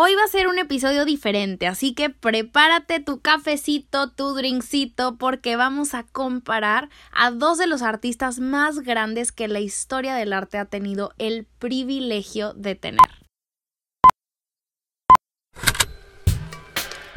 Hoy 0.00 0.14
va 0.14 0.22
a 0.22 0.28
ser 0.28 0.46
un 0.46 0.60
episodio 0.60 1.04
diferente, 1.04 1.66
así 1.66 1.92
que 1.92 2.08
prepárate 2.08 3.00
tu 3.00 3.20
cafecito, 3.20 4.12
tu 4.12 4.32
drinkcito, 4.32 5.18
porque 5.18 5.56
vamos 5.56 5.92
a 5.92 6.04
comparar 6.04 6.88
a 7.10 7.32
dos 7.32 7.58
de 7.58 7.66
los 7.66 7.82
artistas 7.82 8.38
más 8.38 8.78
grandes 8.78 9.32
que 9.32 9.48
la 9.48 9.58
historia 9.58 10.14
del 10.14 10.32
arte 10.32 10.56
ha 10.58 10.66
tenido 10.66 11.14
el 11.18 11.48
privilegio 11.58 12.52
de 12.52 12.76
tener. 12.76 13.26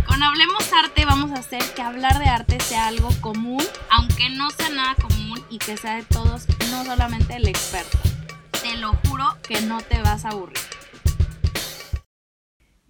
Con 0.07 0.23
Hablemos 0.23 0.73
Arte 0.73 1.05
vamos 1.05 1.29
a 1.33 1.41
hacer 1.41 1.61
que 1.75 1.83
hablar 1.83 2.17
de 2.17 2.25
arte 2.25 2.59
sea 2.61 2.87
algo 2.87 3.09
común, 3.21 3.63
aunque 3.91 4.31
no 4.31 4.49
sea 4.49 4.69
nada 4.69 4.95
común 4.95 5.39
y 5.51 5.59
que 5.59 5.77
sea 5.77 5.97
de 5.97 6.03
todos, 6.05 6.47
no 6.71 6.83
solamente 6.83 7.35
el 7.35 7.47
experto. 7.47 7.99
Te 8.63 8.75
lo 8.77 8.93
juro 9.05 9.37
que 9.47 9.61
no 9.61 9.81
te 9.81 10.01
vas 10.01 10.25
a 10.25 10.29
aburrir. 10.29 10.80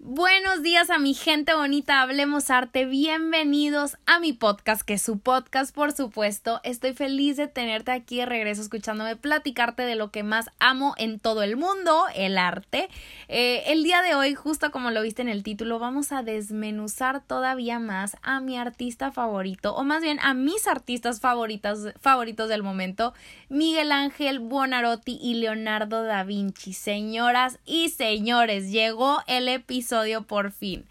Buenos 0.03 0.63
días 0.63 0.89
a 0.89 0.97
mi 0.97 1.13
gente 1.13 1.53
bonita, 1.53 2.01
hablemos 2.01 2.49
arte, 2.49 2.85
bienvenidos 2.85 3.97
a 4.07 4.19
mi 4.19 4.33
podcast, 4.33 4.81
que 4.81 4.95
es 4.95 5.01
su 5.03 5.19
podcast 5.19 5.75
por 5.75 5.91
supuesto. 5.91 6.59
Estoy 6.63 6.93
feliz 6.93 7.37
de 7.37 7.47
tenerte 7.47 7.91
aquí 7.91 8.17
de 8.17 8.25
regreso 8.25 8.63
escuchándome 8.63 9.15
platicarte 9.15 9.83
de 9.83 9.93
lo 9.93 10.09
que 10.09 10.23
más 10.23 10.49
amo 10.57 10.95
en 10.97 11.19
todo 11.19 11.43
el 11.43 11.55
mundo, 11.55 12.05
el 12.15 12.39
arte. 12.39 12.89
Eh, 13.27 13.61
el 13.67 13.83
día 13.83 14.01
de 14.01 14.15
hoy, 14.15 14.33
justo 14.33 14.71
como 14.71 14.89
lo 14.89 15.03
viste 15.03 15.21
en 15.21 15.29
el 15.29 15.43
título, 15.43 15.77
vamos 15.77 16.11
a 16.11 16.23
desmenuzar 16.23 17.23
todavía 17.23 17.77
más 17.77 18.17
a 18.23 18.39
mi 18.39 18.57
artista 18.57 19.11
favorito, 19.11 19.75
o 19.75 19.83
más 19.83 20.01
bien 20.01 20.17
a 20.23 20.33
mis 20.33 20.65
artistas 20.65 21.19
favoritos, 21.19 21.93
favoritos 22.01 22.49
del 22.49 22.63
momento, 22.63 23.13
Miguel 23.49 23.91
Ángel 23.91 24.39
Buonarroti 24.39 25.19
y 25.21 25.35
Leonardo 25.35 26.01
da 26.01 26.23
Vinci. 26.23 26.73
Señoras 26.73 27.59
y 27.67 27.89
señores, 27.89 28.71
llegó 28.71 29.21
el 29.27 29.47
episodio 29.47 29.90
por 30.27 30.51
fin. 30.51 30.85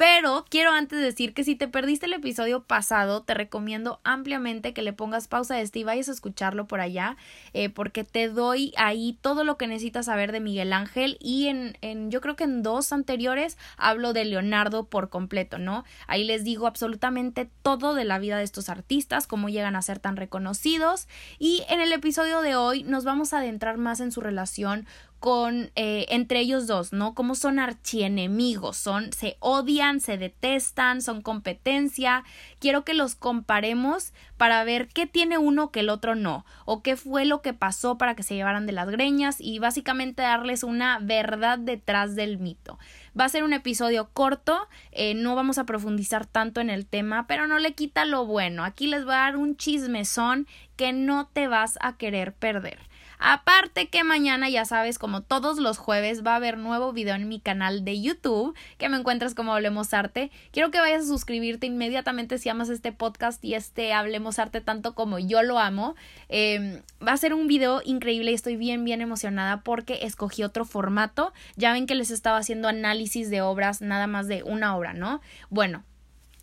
Pero 0.00 0.46
quiero 0.48 0.72
antes 0.72 0.98
decir 0.98 1.34
que 1.34 1.44
si 1.44 1.56
te 1.56 1.68
perdiste 1.68 2.06
el 2.06 2.14
episodio 2.14 2.62
pasado, 2.62 3.22
te 3.22 3.34
recomiendo 3.34 4.00
ampliamente 4.02 4.72
que 4.72 4.80
le 4.80 4.94
pongas 4.94 5.28
pausa 5.28 5.56
a 5.56 5.60
este 5.60 5.80
y 5.80 5.84
vayas 5.84 6.08
a 6.08 6.12
escucharlo 6.12 6.66
por 6.66 6.80
allá, 6.80 7.18
eh, 7.52 7.68
porque 7.68 8.02
te 8.02 8.30
doy 8.30 8.72
ahí 8.78 9.18
todo 9.20 9.44
lo 9.44 9.58
que 9.58 9.66
necesitas 9.66 10.06
saber 10.06 10.32
de 10.32 10.40
Miguel 10.40 10.72
Ángel 10.72 11.18
y 11.20 11.48
en, 11.48 11.76
en, 11.82 12.10
yo 12.10 12.22
creo 12.22 12.34
que 12.34 12.44
en 12.44 12.62
dos 12.62 12.94
anteriores 12.94 13.58
hablo 13.76 14.14
de 14.14 14.24
Leonardo 14.24 14.84
por 14.84 15.10
completo, 15.10 15.58
¿no? 15.58 15.84
Ahí 16.06 16.24
les 16.24 16.44
digo 16.44 16.66
absolutamente 16.66 17.50
todo 17.60 17.94
de 17.94 18.04
la 18.04 18.18
vida 18.18 18.38
de 18.38 18.44
estos 18.44 18.70
artistas, 18.70 19.26
cómo 19.26 19.50
llegan 19.50 19.76
a 19.76 19.82
ser 19.82 19.98
tan 19.98 20.16
reconocidos 20.16 21.08
y 21.38 21.62
en 21.68 21.82
el 21.82 21.92
episodio 21.92 22.40
de 22.40 22.56
hoy 22.56 22.84
nos 22.84 23.04
vamos 23.04 23.34
a 23.34 23.38
adentrar 23.40 23.76
más 23.76 24.00
en 24.00 24.12
su 24.12 24.22
relación 24.22 24.86
con 25.20 25.70
eh, 25.76 26.06
entre 26.08 26.40
ellos 26.40 26.66
dos, 26.66 26.94
¿no? 26.94 27.14
Como 27.14 27.34
son 27.34 27.58
archienemigos, 27.58 28.78
son, 28.78 29.12
se 29.12 29.36
odian, 29.40 30.00
se 30.00 30.16
detestan, 30.16 31.02
son 31.02 31.20
competencia. 31.20 32.24
Quiero 32.58 32.84
que 32.84 32.94
los 32.94 33.16
comparemos 33.16 34.14
para 34.38 34.64
ver 34.64 34.88
qué 34.88 35.06
tiene 35.06 35.36
uno 35.36 35.70
que 35.70 35.80
el 35.80 35.90
otro 35.90 36.14
no, 36.14 36.46
o 36.64 36.82
qué 36.82 36.96
fue 36.96 37.26
lo 37.26 37.42
que 37.42 37.52
pasó 37.52 37.98
para 37.98 38.16
que 38.16 38.22
se 38.22 38.34
llevaran 38.34 38.66
de 38.66 38.72
las 38.72 38.88
greñas 38.88 39.36
y 39.40 39.58
básicamente 39.58 40.22
darles 40.22 40.64
una 40.64 40.98
verdad 40.98 41.58
detrás 41.58 42.16
del 42.16 42.38
mito. 42.38 42.78
Va 43.18 43.26
a 43.26 43.28
ser 43.28 43.44
un 43.44 43.52
episodio 43.52 44.08
corto, 44.14 44.68
eh, 44.90 45.12
no 45.12 45.34
vamos 45.34 45.58
a 45.58 45.66
profundizar 45.66 46.24
tanto 46.24 46.62
en 46.62 46.70
el 46.70 46.86
tema, 46.86 47.26
pero 47.26 47.46
no 47.46 47.58
le 47.58 47.74
quita 47.74 48.06
lo 48.06 48.24
bueno. 48.24 48.64
Aquí 48.64 48.86
les 48.86 49.04
voy 49.04 49.12
a 49.12 49.18
dar 49.18 49.36
un 49.36 49.58
chismezón 49.58 50.46
que 50.76 50.94
no 50.94 51.28
te 51.30 51.46
vas 51.46 51.78
a 51.82 51.98
querer 51.98 52.32
perder. 52.32 52.78
Aparte 53.22 53.88
que 53.88 54.02
mañana, 54.02 54.48
ya 54.48 54.64
sabes, 54.64 54.98
como 54.98 55.20
todos 55.20 55.58
los 55.58 55.76
jueves, 55.76 56.24
va 56.26 56.32
a 56.32 56.36
haber 56.36 56.56
nuevo 56.56 56.94
video 56.94 57.14
en 57.14 57.28
mi 57.28 57.38
canal 57.38 57.84
de 57.84 58.00
YouTube, 58.00 58.56
que 58.78 58.88
me 58.88 58.96
encuentras 58.96 59.34
como 59.34 59.52
Hablemos 59.52 59.92
Arte. 59.92 60.30
Quiero 60.52 60.70
que 60.70 60.80
vayas 60.80 61.04
a 61.04 61.06
suscribirte 61.06 61.66
inmediatamente 61.66 62.38
si 62.38 62.48
amas 62.48 62.70
este 62.70 62.92
podcast 62.92 63.44
y 63.44 63.54
este 63.54 63.92
Hablemos 63.92 64.38
Arte 64.38 64.62
tanto 64.62 64.94
como 64.94 65.18
yo 65.18 65.42
lo 65.42 65.58
amo. 65.58 65.96
Em, 66.30 66.80
va 67.06 67.12
a 67.12 67.16
ser 67.18 67.34
un 67.34 67.46
video 67.46 67.82
increíble 67.84 68.30
y 68.30 68.34
estoy 68.34 68.56
bien, 68.56 68.86
bien 68.86 69.02
emocionada 69.02 69.60
porque 69.60 69.98
escogí 70.00 70.42
otro 70.42 70.64
formato. 70.64 71.34
Ya 71.56 71.74
ven 71.74 71.86
que 71.86 71.94
les 71.94 72.10
estaba 72.10 72.38
haciendo 72.38 72.68
análisis 72.68 73.28
de 73.28 73.42
obras, 73.42 73.82
nada 73.82 74.06
más 74.06 74.28
de 74.28 74.42
una 74.44 74.74
obra, 74.74 74.94
¿no? 74.94 75.20
Bueno, 75.50 75.84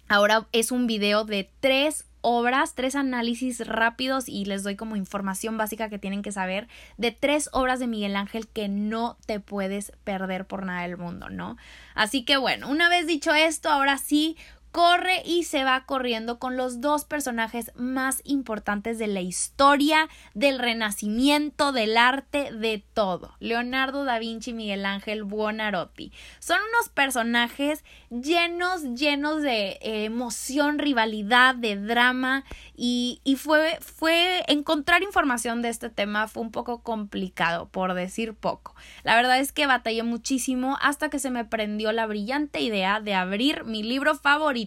ahora 0.09 0.45
es 0.51 0.71
un 0.71 0.85
video 0.85 1.25
de 1.25 1.49
tres 1.59 2.05
obras, 2.29 2.75
tres 2.75 2.95
análisis 2.95 3.65
rápidos 3.65 4.27
y 4.27 4.43
les 4.43 4.61
doy 4.61 4.75
como 4.75 4.97
información 4.97 5.57
básica 5.57 5.87
que 5.87 5.97
tienen 5.97 6.23
que 6.23 6.33
saber 6.33 6.67
de 6.97 7.13
tres 7.13 7.49
obras 7.53 7.79
de 7.79 7.87
Miguel 7.87 8.17
Ángel 8.17 8.49
que 8.49 8.67
no 8.67 9.15
te 9.25 9.39
puedes 9.39 9.93
perder 10.03 10.45
por 10.45 10.65
nada 10.65 10.81
del 10.81 10.97
mundo, 10.97 11.29
¿no? 11.29 11.55
Así 11.95 12.25
que 12.25 12.35
bueno, 12.35 12.69
una 12.69 12.89
vez 12.89 13.07
dicho 13.07 13.33
esto, 13.33 13.69
ahora 13.69 13.97
sí, 13.97 14.35
corre 14.77 15.23
y 15.25 15.45
se 15.45 15.63
va 15.63 15.85
corriendo 15.85 16.37
con 16.37 16.55
los 16.55 16.81
dos 16.81 17.03
personajes 17.03 17.71
más 17.73 18.21
importantes 18.25 18.99
de 18.99 19.07
la 19.07 19.21
historia, 19.21 20.07
del 20.35 20.59
renacimiento, 20.59 21.71
del 21.71 21.97
arte, 21.97 22.51
de 22.51 22.85
todo. 22.93 23.33
Leonardo 23.39 24.05
da 24.05 24.19
Vinci 24.19 24.51
y 24.51 24.53
Miguel 24.53 24.85
Ángel 24.85 25.23
Buonarroti. 25.23 26.11
Son 26.37 26.59
unos 26.59 26.89
personajes 26.89 27.83
llenos, 28.11 28.83
llenos 28.93 29.41
de 29.41 29.79
eh, 29.81 30.03
emoción, 30.03 30.77
rivalidad, 30.77 31.55
de 31.55 31.75
drama 31.75 32.43
y, 32.75 33.19
y 33.23 33.35
fue, 33.35 33.79
fue 33.81 34.43
encontrar 34.47 35.01
información 35.01 35.63
de 35.63 35.69
este 35.69 35.89
tema 35.89 36.27
fue 36.27 36.43
un 36.43 36.51
poco 36.51 36.83
complicado, 36.83 37.67
por 37.69 37.95
decir 37.95 38.35
poco. 38.35 38.75
La 39.01 39.15
verdad 39.15 39.39
es 39.39 39.51
que 39.51 39.65
batallé 39.65 40.03
muchísimo 40.03 40.77
hasta 40.83 41.09
que 41.09 41.17
se 41.17 41.31
me 41.31 41.45
prendió 41.45 41.91
la 41.93 42.05
brillante 42.05 42.61
idea 42.61 43.01
de 43.01 43.15
abrir 43.15 43.63
mi 43.63 43.81
libro 43.81 44.13
favorito 44.13 44.66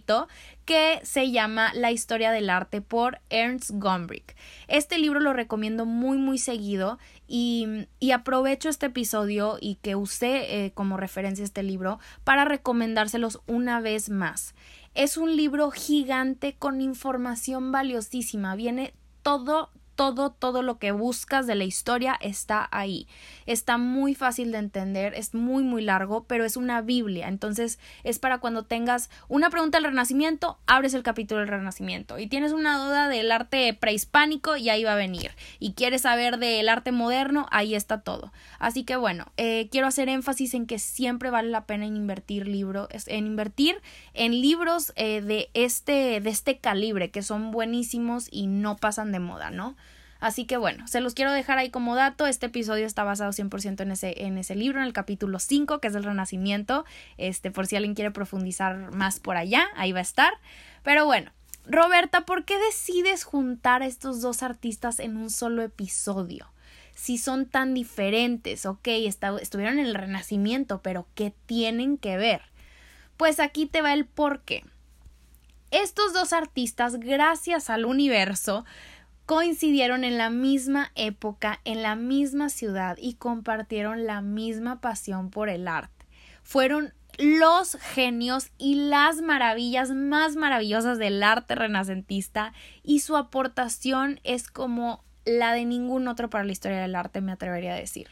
que 0.65 1.01
se 1.03 1.31
llama 1.31 1.73
La 1.75 1.91
historia 1.91 2.31
del 2.31 2.51
arte 2.51 2.81
por 2.81 3.21
Ernst 3.31 3.71
Gombrich. 3.75 4.37
Este 4.69 4.99
libro 4.99 5.21
lo 5.21 5.33
recomiendo 5.33 5.87
muy 5.87 6.19
muy 6.19 6.39
seguido 6.39 6.99
y, 7.27 7.89
aprovecho 8.13 8.69
este 8.69 8.87
episodio 8.87 9.57
y 9.61 9.77
que 9.77 9.95
usé 9.97 10.65
eh, 10.65 10.73
como 10.73 10.97
referencia 10.97 11.45
este 11.45 11.63
libro 11.63 11.99
para 12.25 12.45
recomendárselos 12.45 13.41
una 13.47 13.81
vez 13.81 14.11
más. 14.11 14.55
Es 14.95 15.17
un 15.17 15.37
libro 15.37 15.71
gigante 15.71 16.57
con 16.59 16.81
información 16.81 17.71
valiosísima. 17.71 18.57
Viene 18.57 18.93
todo, 19.23 19.71
todo, 20.01 20.31
todo 20.31 20.63
lo 20.63 20.79
que 20.79 20.93
buscas 20.93 21.47
de 21.47 21.55
la 21.55 21.65
historia 21.65 22.17
está 22.23 22.67
ahí. 22.73 23.07
Está 23.45 23.77
muy 23.77 24.15
fácil 24.15 24.51
de 24.51 24.57
entender, 24.57 25.13
es 25.13 25.35
muy, 25.35 25.63
muy 25.63 25.83
largo, 25.83 26.25
pero 26.25 26.47
es 26.47 26.57
una 26.57 26.81
Biblia. 26.81 27.29
Entonces 27.29 27.79
es 28.03 28.19
para 28.19 28.39
cuando 28.39 28.65
tengas 28.65 29.11
una 29.29 29.51
pregunta 29.51 29.77
del 29.77 29.85
Renacimiento, 29.85 30.59
abres 30.67 30.95
el 30.95 31.03
capítulo 31.03 31.41
del 31.41 31.51
Renacimiento. 31.51 32.19
Y 32.19 32.29
tienes 32.29 32.53
una 32.53 32.83
duda 32.83 33.11
del 33.11 33.31
arte 33.31 33.75
prehispánico 33.75 34.57
y 34.57 34.71
ahí 34.71 34.85
va 34.85 34.95
a 34.95 34.97
venir. 34.97 35.33
Y 35.59 35.75
quieres 35.75 36.01
saber 36.01 36.39
del 36.39 36.71
arte 36.71 36.93
moderno, 36.93 37.45
ahí 37.51 37.75
está 37.75 38.01
todo. 38.01 38.33
Así 38.59 38.85
que 38.85 38.97
bueno, 38.97 39.27
eh, 39.37 39.69
quiero 39.71 39.87
hacer 39.87 40.09
énfasis 40.09 40.55
en 40.55 40.67
que 40.67 40.79
siempre 40.79 41.29
vale 41.29 41.51
la 41.51 41.67
pena 41.67 41.85
en 41.85 41.95
invertir 41.95 42.49
libros, 42.49 42.89
en 43.07 43.27
invertir 43.27 43.83
en 44.15 44.41
libros 44.41 44.95
eh, 44.97 45.21
de 45.21 45.51
este, 45.53 46.23
de 46.23 46.31
este 46.31 46.57
calibre, 46.57 47.11
que 47.11 47.21
son 47.21 47.51
buenísimos 47.51 48.29
y 48.31 48.47
no 48.47 48.79
pasan 48.79 49.13
de 49.13 49.19
moda, 49.19 49.51
¿no? 49.51 49.77
Así 50.21 50.45
que 50.45 50.59
bueno, 50.59 50.87
se 50.87 51.01
los 51.01 51.15
quiero 51.15 51.33
dejar 51.33 51.59
ahí 51.59 51.71
como 51.71 51.95
dato. 51.95 52.27
Este 52.27 52.47
episodio 52.47 52.87
está 52.87 53.05
basado 53.05 53.33
100% 53.33 53.81
en 53.81 53.91
ese, 53.91 54.25
en 54.25 54.39
ese 54.39 54.55
libro, 54.55 54.81
en 54.81 54.87
el 54.87 54.93
capítulo 54.93 55.39
5, 55.39 55.81
que 55.81 55.89
es 55.89 55.95
el 55.95 56.05
Renacimiento. 56.05 56.85
Este, 57.17 57.51
por 57.51 57.67
si 57.67 57.77
alguien 57.77 57.95
quiere 57.95 58.11
profundizar 58.11 58.93
más 58.95 59.19
por 59.19 59.37
allá, 59.37 59.69
ahí 59.77 59.93
va 59.93 60.01
a 60.01 60.03
estar. 60.03 60.33
Pero 60.83 61.07
bueno, 61.07 61.33
Roberta, 61.67 62.23
¿por 62.23 62.45
qué 62.45 62.59
decides 62.59 63.25
juntar 63.25 63.83
a 63.83 63.87
estos 63.87 64.21
dos 64.21 64.43
artistas 64.43 65.01
en 65.01 65.17
un 65.17 65.31
solo 65.31 65.63
episodio? 65.63 66.53
Si 66.95 67.17
son 67.17 67.47
tan 67.47 67.73
diferentes, 67.73 68.67
ok, 68.67 68.89
estuvieron 68.89 69.79
en 69.79 69.87
el 69.87 69.95
Renacimiento, 69.95 70.83
pero 70.83 71.07
¿qué 71.15 71.33
tienen 71.47 71.97
que 71.97 72.19
ver? 72.19 72.43
Pues 73.17 73.41
aquí 73.41 73.67
te 73.67 73.81
va 73.81 73.95
el 73.95 74.05
por 74.05 74.43
qué. 74.43 74.65
Estos 75.71 76.13
dos 76.13 76.33
artistas, 76.33 76.99
gracias 76.99 77.71
al 77.71 77.85
universo, 77.85 78.65
coincidieron 79.31 80.03
en 80.03 80.19
la 80.19 80.29
misma 80.29 80.91
época, 80.97 81.61
en 81.65 81.83
la 81.83 81.95
misma 81.95 82.49
ciudad 82.49 82.97
y 83.01 83.15
compartieron 83.15 84.05
la 84.05 84.23
misma 84.23 84.81
pasión 84.81 85.31
por 85.31 85.49
el 85.49 85.69
arte. 85.69 86.07
Fueron 86.43 86.93
los 87.17 87.77
genios 87.77 88.51
y 88.59 88.89
las 88.89 89.23
maravillas 89.23 89.93
más 89.93 90.35
maravillosas 90.35 90.99
del 90.99 91.23
arte 91.23 91.55
renacentista 91.55 92.53
y 92.83 92.99
su 92.99 93.17
aportación 93.17 94.19
es 94.25 94.49
como 94.49 95.05
la 95.25 95.53
de 95.53 95.65
ningún 95.65 96.09
otro 96.09 96.29
para 96.29 96.43
la 96.43 96.51
historia 96.51 96.81
del 96.81 96.97
arte, 96.97 97.21
me 97.21 97.31
atrevería 97.31 97.75
a 97.75 97.79
decir. 97.79 98.09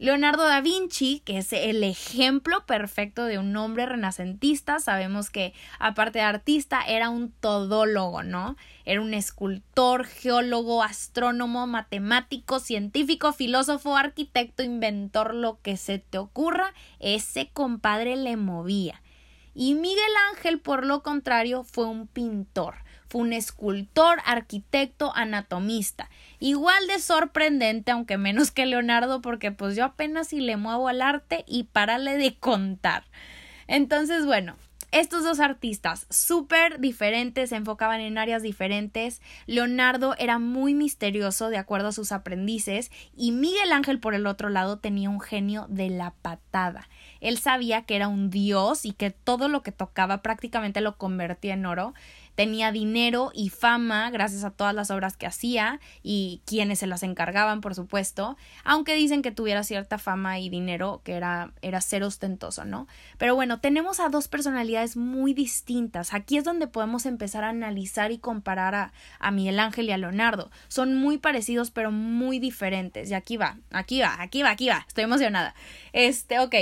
Leonardo 0.00 0.44
da 0.44 0.62
Vinci, 0.62 1.20
que 1.26 1.36
es 1.36 1.52
el 1.52 1.84
ejemplo 1.84 2.64
perfecto 2.64 3.26
de 3.26 3.36
un 3.36 3.54
hombre 3.54 3.84
renacentista, 3.84 4.78
sabemos 4.78 5.28
que 5.28 5.52
aparte 5.78 6.20
de 6.20 6.24
artista 6.24 6.80
era 6.80 7.10
un 7.10 7.30
todólogo, 7.32 8.22
¿no? 8.22 8.56
Era 8.86 9.02
un 9.02 9.12
escultor, 9.12 10.06
geólogo, 10.06 10.82
astrónomo, 10.82 11.66
matemático, 11.66 12.60
científico, 12.60 13.34
filósofo, 13.34 13.94
arquitecto, 13.94 14.62
inventor, 14.62 15.34
lo 15.34 15.60
que 15.60 15.76
se 15.76 15.98
te 15.98 16.16
ocurra, 16.16 16.72
ese 16.98 17.50
compadre 17.52 18.16
le 18.16 18.38
movía. 18.38 19.02
Y 19.52 19.74
Miguel 19.74 20.12
Ángel, 20.30 20.60
por 20.60 20.86
lo 20.86 21.02
contrario, 21.02 21.62
fue 21.62 21.84
un 21.84 22.06
pintor 22.06 22.76
fue 23.10 23.22
un 23.22 23.32
escultor, 23.32 24.20
arquitecto, 24.24 25.12
anatomista. 25.16 26.08
Igual 26.40 26.86
de 26.86 26.98
sorprendente, 26.98 27.92
aunque 27.92 28.16
menos 28.16 28.50
que 28.50 28.66
Leonardo, 28.66 29.20
porque 29.20 29.52
pues 29.52 29.76
yo 29.76 29.84
apenas 29.84 30.28
si 30.28 30.40
le 30.40 30.56
muevo 30.56 30.88
al 30.88 31.02
arte 31.02 31.44
y 31.46 31.64
párale 31.64 32.16
de 32.16 32.34
contar. 32.34 33.04
Entonces, 33.66 34.26
bueno, 34.26 34.56
estos 34.92 35.22
dos 35.22 35.38
artistas 35.38 36.06
súper 36.10 36.80
diferentes, 36.80 37.50
se 37.50 37.56
enfocaban 37.56 38.00
en 38.00 38.18
áreas 38.18 38.42
diferentes. 38.42 39.20
Leonardo 39.46 40.16
era 40.18 40.40
muy 40.40 40.74
misterioso 40.74 41.48
de 41.48 41.58
acuerdo 41.58 41.88
a 41.88 41.92
sus 41.92 42.10
aprendices 42.10 42.90
y 43.14 43.30
Miguel 43.30 43.70
Ángel 43.70 44.00
por 44.00 44.14
el 44.14 44.26
otro 44.26 44.48
lado 44.48 44.78
tenía 44.78 45.08
un 45.08 45.20
genio 45.20 45.66
de 45.68 45.90
la 45.90 46.14
patada. 46.22 46.88
Él 47.20 47.38
sabía 47.38 47.82
que 47.82 47.94
era 47.94 48.08
un 48.08 48.30
dios 48.30 48.84
y 48.84 48.92
que 48.92 49.10
todo 49.10 49.48
lo 49.48 49.62
que 49.62 49.70
tocaba 49.70 50.22
prácticamente 50.22 50.80
lo 50.80 50.96
convertía 50.96 51.54
en 51.54 51.66
oro 51.66 51.94
tenía 52.40 52.72
dinero 52.72 53.32
y 53.34 53.50
fama 53.50 54.08
gracias 54.10 54.44
a 54.44 54.50
todas 54.50 54.74
las 54.74 54.90
obras 54.90 55.18
que 55.18 55.26
hacía 55.26 55.78
y 56.02 56.40
quienes 56.46 56.78
se 56.78 56.86
las 56.86 57.02
encargaban, 57.02 57.60
por 57.60 57.74
supuesto, 57.74 58.38
aunque 58.64 58.94
dicen 58.94 59.20
que 59.20 59.30
tuviera 59.30 59.62
cierta 59.62 59.98
fama 59.98 60.38
y 60.38 60.48
dinero 60.48 61.02
que 61.04 61.16
era, 61.16 61.52
era 61.60 61.82
ser 61.82 62.02
ostentoso, 62.02 62.64
¿no? 62.64 62.88
Pero 63.18 63.34
bueno, 63.34 63.60
tenemos 63.60 64.00
a 64.00 64.08
dos 64.08 64.28
personalidades 64.28 64.96
muy 64.96 65.34
distintas. 65.34 66.14
Aquí 66.14 66.38
es 66.38 66.44
donde 66.44 66.66
podemos 66.66 67.04
empezar 67.04 67.44
a 67.44 67.50
analizar 67.50 68.10
y 68.10 68.16
comparar 68.16 68.74
a, 68.74 68.94
a 69.18 69.30
Miguel 69.32 69.60
Ángel 69.60 69.90
y 69.90 69.92
a 69.92 69.98
Leonardo. 69.98 70.50
Son 70.68 70.96
muy 70.96 71.18
parecidos 71.18 71.70
pero 71.70 71.90
muy 71.92 72.38
diferentes. 72.38 73.10
Y 73.10 73.12
aquí 73.12 73.36
va, 73.36 73.58
aquí 73.70 74.00
va, 74.00 74.16
aquí 74.18 74.42
va, 74.42 74.48
aquí 74.48 74.66
va. 74.66 74.86
Estoy 74.88 75.04
emocionada. 75.04 75.54
Este, 75.92 76.38
ok. 76.38 76.54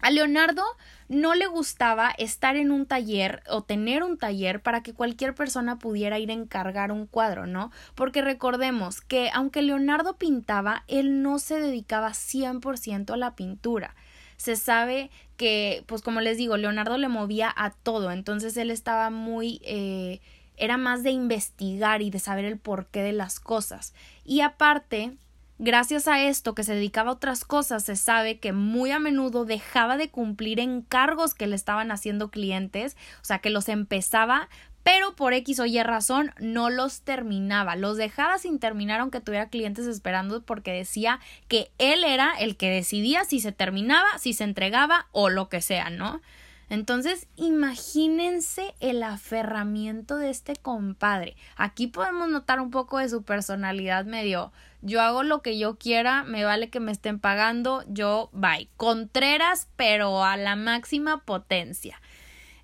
A 0.00 0.10
Leonardo 0.10 0.62
no 1.08 1.34
le 1.34 1.46
gustaba 1.46 2.10
estar 2.10 2.56
en 2.56 2.70
un 2.70 2.86
taller 2.86 3.42
o 3.48 3.62
tener 3.62 4.02
un 4.02 4.16
taller 4.16 4.62
para 4.62 4.82
que 4.82 4.94
cualquier 4.94 5.34
persona 5.34 5.78
pudiera 5.78 6.18
ir 6.18 6.30
a 6.30 6.34
encargar 6.34 6.92
un 6.92 7.06
cuadro, 7.06 7.46
¿no? 7.46 7.70
Porque 7.94 8.22
recordemos 8.22 9.00
que 9.00 9.30
aunque 9.32 9.62
Leonardo 9.62 10.16
pintaba, 10.16 10.84
él 10.86 11.22
no 11.22 11.38
se 11.38 11.58
dedicaba 11.58 12.10
100% 12.10 13.12
a 13.12 13.16
la 13.16 13.34
pintura. 13.34 13.94
Se 14.36 14.56
sabe 14.56 15.10
que, 15.36 15.84
pues 15.86 16.00
como 16.00 16.20
les 16.20 16.38
digo, 16.38 16.56
Leonardo 16.56 16.96
le 16.96 17.08
movía 17.08 17.52
a 17.54 17.70
todo, 17.70 18.10
entonces 18.10 18.56
él 18.56 18.70
estaba 18.70 19.10
muy... 19.10 19.60
Eh, 19.64 20.20
era 20.56 20.76
más 20.76 21.02
de 21.02 21.10
investigar 21.10 22.02
y 22.02 22.10
de 22.10 22.18
saber 22.18 22.44
el 22.44 22.58
porqué 22.58 23.02
de 23.02 23.12
las 23.12 23.40
cosas. 23.40 23.94
Y 24.24 24.42
aparte, 24.42 25.16
Gracias 25.62 26.08
a 26.08 26.22
esto 26.22 26.54
que 26.54 26.64
se 26.64 26.74
dedicaba 26.74 27.10
a 27.10 27.12
otras 27.12 27.44
cosas, 27.44 27.84
se 27.84 27.94
sabe 27.94 28.38
que 28.38 28.54
muy 28.54 28.92
a 28.92 28.98
menudo 28.98 29.44
dejaba 29.44 29.98
de 29.98 30.08
cumplir 30.08 30.58
encargos 30.58 31.34
que 31.34 31.46
le 31.46 31.54
estaban 31.54 31.92
haciendo 31.92 32.30
clientes, 32.30 32.96
o 33.20 33.26
sea, 33.26 33.40
que 33.40 33.50
los 33.50 33.68
empezaba, 33.68 34.48
pero 34.84 35.14
por 35.14 35.34
X 35.34 35.60
o 35.60 35.66
Y 35.66 35.82
razón 35.82 36.32
no 36.40 36.70
los 36.70 37.02
terminaba, 37.02 37.76
los 37.76 37.98
dejaba 37.98 38.38
sin 38.38 38.58
terminar 38.58 39.00
aunque 39.00 39.20
tuviera 39.20 39.50
clientes 39.50 39.86
esperando 39.86 40.40
porque 40.40 40.72
decía 40.72 41.20
que 41.46 41.70
él 41.76 42.04
era 42.04 42.32
el 42.38 42.56
que 42.56 42.70
decidía 42.70 43.26
si 43.26 43.38
se 43.38 43.52
terminaba, 43.52 44.16
si 44.18 44.32
se 44.32 44.44
entregaba 44.44 45.08
o 45.12 45.28
lo 45.28 45.50
que 45.50 45.60
sea, 45.60 45.90
¿no? 45.90 46.22
Entonces, 46.70 47.26
imagínense 47.36 48.74
el 48.80 49.02
aferramiento 49.02 50.16
de 50.16 50.30
este 50.30 50.56
compadre. 50.56 51.36
Aquí 51.56 51.88
podemos 51.88 52.30
notar 52.30 52.60
un 52.60 52.70
poco 52.70 52.96
de 52.96 53.10
su 53.10 53.24
personalidad 53.24 54.06
medio 54.06 54.52
yo 54.82 55.00
hago 55.00 55.22
lo 55.22 55.42
que 55.42 55.58
yo 55.58 55.76
quiera, 55.76 56.24
me 56.24 56.44
vale 56.44 56.70
que 56.70 56.80
me 56.80 56.92
estén 56.92 57.18
pagando, 57.18 57.84
yo 57.88 58.30
bye. 58.32 58.68
Contreras, 58.76 59.68
pero 59.76 60.24
a 60.24 60.36
la 60.36 60.56
máxima 60.56 61.24
potencia. 61.24 62.00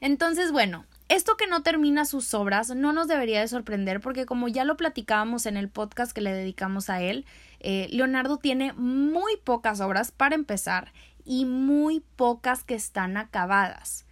Entonces, 0.01 0.53
bueno, 0.53 0.85
esto 1.09 1.37
que 1.37 1.47
no 1.47 1.63
termina 1.63 2.05
sus 2.05 2.35
obras 2.35 2.75
no 2.75 2.93
nos 2.93 3.07
debería 3.07 3.41
de 3.41 3.49
sorprender 3.49 4.01
porque 4.01 4.27
como 4.27 4.49
ya 4.49 4.65
lo 4.65 4.77
platicábamos 4.77 5.47
en 5.47 5.57
el 5.57 5.69
podcast 5.69 6.13
que 6.13 6.21
le 6.21 6.33
dedicamos 6.33 6.91
a 6.91 7.01
él, 7.01 7.25
eh, 7.61 7.89
Leonardo 7.91 8.39
tiene 8.39 8.73
muy 8.73 9.37
pocas 9.45 9.81
obras 9.81 10.11
para 10.11 10.35
empezar 10.35 10.93
y 11.25 11.45
muy 11.45 12.01
pocas 12.17 12.65
que 12.65 12.75
están 12.75 13.17
acabadas. 13.17 14.05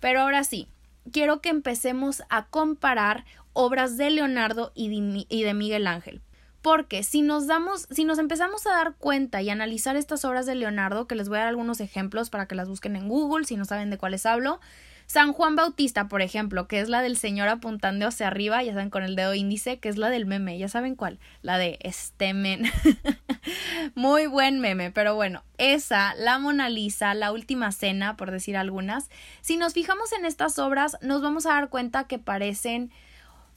Pero 0.00 0.20
ahora 0.20 0.44
sí, 0.44 0.68
quiero 1.10 1.40
que 1.40 1.48
empecemos 1.48 2.22
a 2.28 2.46
comparar 2.46 3.24
obras 3.52 3.96
de 3.96 4.10
Leonardo 4.10 4.72
y 4.74 4.88
de, 5.44 5.54
Miguel 5.54 5.86
Ángel. 5.86 6.20
Porque 6.62 7.02
si 7.02 7.22
nos 7.22 7.46
damos, 7.46 7.88
si 7.90 8.04
nos 8.04 8.18
empezamos 8.18 8.66
a 8.66 8.70
dar 8.70 8.94
cuenta 8.96 9.42
y 9.42 9.50
analizar 9.50 9.96
estas 9.96 10.24
obras 10.24 10.46
de 10.46 10.54
Leonardo, 10.54 11.06
que 11.06 11.16
les 11.16 11.28
voy 11.28 11.38
a 11.38 11.40
dar 11.40 11.48
algunos 11.48 11.80
ejemplos 11.80 12.30
para 12.30 12.46
que 12.46 12.54
las 12.54 12.68
busquen 12.68 12.96
en 12.96 13.08
Google, 13.08 13.44
si 13.44 13.56
no 13.56 13.64
saben 13.64 13.90
de 13.90 13.98
cuáles 13.98 14.26
hablo, 14.26 14.60
San 15.06 15.32
Juan 15.32 15.56
Bautista, 15.56 16.08
por 16.08 16.22
ejemplo, 16.22 16.68
que 16.68 16.80
es 16.80 16.88
la 16.88 17.02
del 17.02 17.16
señor 17.16 17.48
apuntando 17.48 18.06
hacia 18.06 18.28
arriba, 18.28 18.62
ya 18.62 18.72
saben, 18.72 18.88
con 18.88 19.02
el 19.02 19.16
dedo 19.16 19.34
índice, 19.34 19.78
que 19.78 19.88
es 19.88 19.98
la 19.98 20.08
del 20.08 20.24
meme, 20.24 20.56
ya 20.56 20.68
saben 20.68 20.94
cuál, 20.94 21.18
la 21.42 21.58
de 21.58 21.78
este 21.82 22.32
men. 22.32 22.64
Muy 23.94 24.26
buen 24.26 24.60
meme, 24.60 24.90
pero 24.90 25.14
bueno, 25.14 25.42
esa, 25.58 26.14
la 26.14 26.38
Mona 26.38 26.68
Lisa, 26.70 27.12
la 27.12 27.32
última 27.32 27.72
cena, 27.72 28.16
por 28.16 28.30
decir 28.30 28.56
algunas, 28.56 29.10
si 29.42 29.56
nos 29.56 29.74
fijamos 29.74 30.12
en 30.12 30.24
estas 30.24 30.58
obras, 30.58 30.96
nos 31.02 31.20
vamos 31.20 31.44
a 31.44 31.50
dar 31.50 31.68
cuenta 31.68 32.04
que 32.04 32.18
parecen 32.18 32.90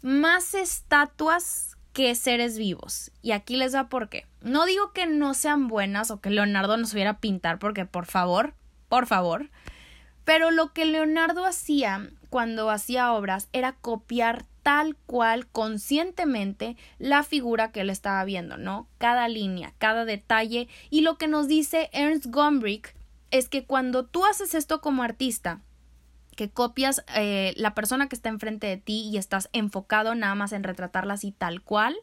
más 0.01 0.55
estatuas 0.55 1.75
que 1.95 2.13
seres 2.13 2.57
vivos. 2.57 3.09
Y 3.21 3.31
aquí 3.31 3.56
les 3.56 3.71
da 3.71 3.88
por 3.88 4.09
qué. 4.09 4.27
No 4.42 4.65
digo 4.65 4.92
que 4.92 5.07
no 5.07 5.33
sean 5.33 5.69
buenas 5.69 6.12
o 6.12 6.19
que 6.19 6.30
Leonardo 6.30 6.75
nos 6.75 6.92
hubiera 6.94 7.19
pintar, 7.21 7.57
porque 7.57 7.86
por 7.86 8.06
favor, 8.06 8.53
por 8.89 9.07
favor, 9.07 9.50
pero 10.25 10.51
lo 10.51 10.74
que 10.74 10.83
Leonardo 10.83 11.45
hacía 11.45 12.09
cuando 12.30 12.69
hacía 12.69 13.13
obras 13.13 13.47
era 13.53 13.71
copiar 13.71 14.45
tal 14.62 14.97
cual 15.06 15.47
conscientemente 15.47 16.75
la 17.00 17.24
figura 17.24 17.71
que 17.71 17.80
él 17.80 17.89
estaba 17.89 18.25
viendo, 18.25 18.57
¿no? 18.57 18.89
Cada 18.98 19.30
línea, 19.30 19.74
cada 19.77 20.03
detalle. 20.03 20.68
Y 20.89 21.00
lo 21.00 21.18
que 21.18 21.30
nos 21.30 21.48
dice 21.48 21.89
Ernst 21.94 22.25
Gombrich 22.25 22.94
es 23.31 23.48
que 23.48 23.63
cuando 23.63 24.06
tú 24.06 24.25
haces 24.25 24.53
esto 24.53 24.81
como 24.81 25.01
artista, 25.01 25.62
que 26.35 26.49
copias 26.49 27.03
eh, 27.15 27.53
la 27.57 27.73
persona 27.73 28.07
que 28.07 28.15
está 28.15 28.29
enfrente 28.29 28.67
de 28.67 28.77
ti 28.77 29.09
y 29.11 29.17
estás 29.17 29.49
enfocado 29.53 30.15
nada 30.15 30.35
más 30.35 30.51
en 30.51 30.63
retratarla 30.63 31.15
así 31.15 31.31
tal 31.31 31.61
cual, 31.61 31.95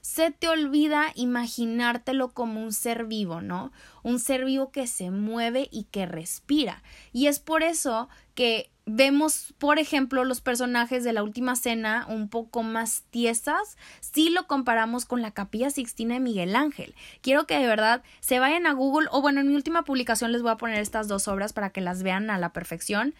se 0.00 0.30
te 0.30 0.48
olvida 0.48 1.12
imaginártelo 1.14 2.30
como 2.30 2.62
un 2.62 2.72
ser 2.72 3.04
vivo, 3.04 3.40
¿no? 3.40 3.72
Un 4.02 4.20
ser 4.20 4.44
vivo 4.44 4.70
que 4.70 4.86
se 4.86 5.10
mueve 5.10 5.68
y 5.70 5.84
que 5.84 6.06
respira. 6.06 6.82
Y 7.12 7.26
es 7.26 7.40
por 7.40 7.62
eso 7.62 8.08
que 8.34 8.70
vemos, 8.86 9.54
por 9.58 9.78
ejemplo, 9.78 10.24
los 10.24 10.40
personajes 10.40 11.04
de 11.04 11.12
la 11.12 11.22
última 11.22 11.56
cena 11.56 12.06
un 12.08 12.28
poco 12.28 12.62
más 12.62 13.04
tiesas 13.10 13.76
si 14.00 14.30
lo 14.30 14.46
comparamos 14.46 15.04
con 15.04 15.20
la 15.20 15.32
capilla 15.32 15.70
Sixtina 15.70 16.14
de 16.14 16.20
Miguel 16.20 16.56
Ángel. 16.56 16.94
Quiero 17.20 17.46
que 17.46 17.58
de 17.58 17.66
verdad 17.66 18.02
se 18.20 18.38
vayan 18.38 18.66
a 18.66 18.72
Google 18.72 19.08
o 19.12 19.20
bueno, 19.20 19.40
en 19.40 19.48
mi 19.48 19.54
última 19.54 19.82
publicación 19.82 20.32
les 20.32 20.42
voy 20.42 20.52
a 20.52 20.56
poner 20.56 20.80
estas 20.80 21.06
dos 21.06 21.28
obras 21.28 21.52
para 21.52 21.70
que 21.70 21.82
las 21.82 22.02
vean 22.02 22.30
a 22.30 22.38
la 22.38 22.52
perfección. 22.52 23.14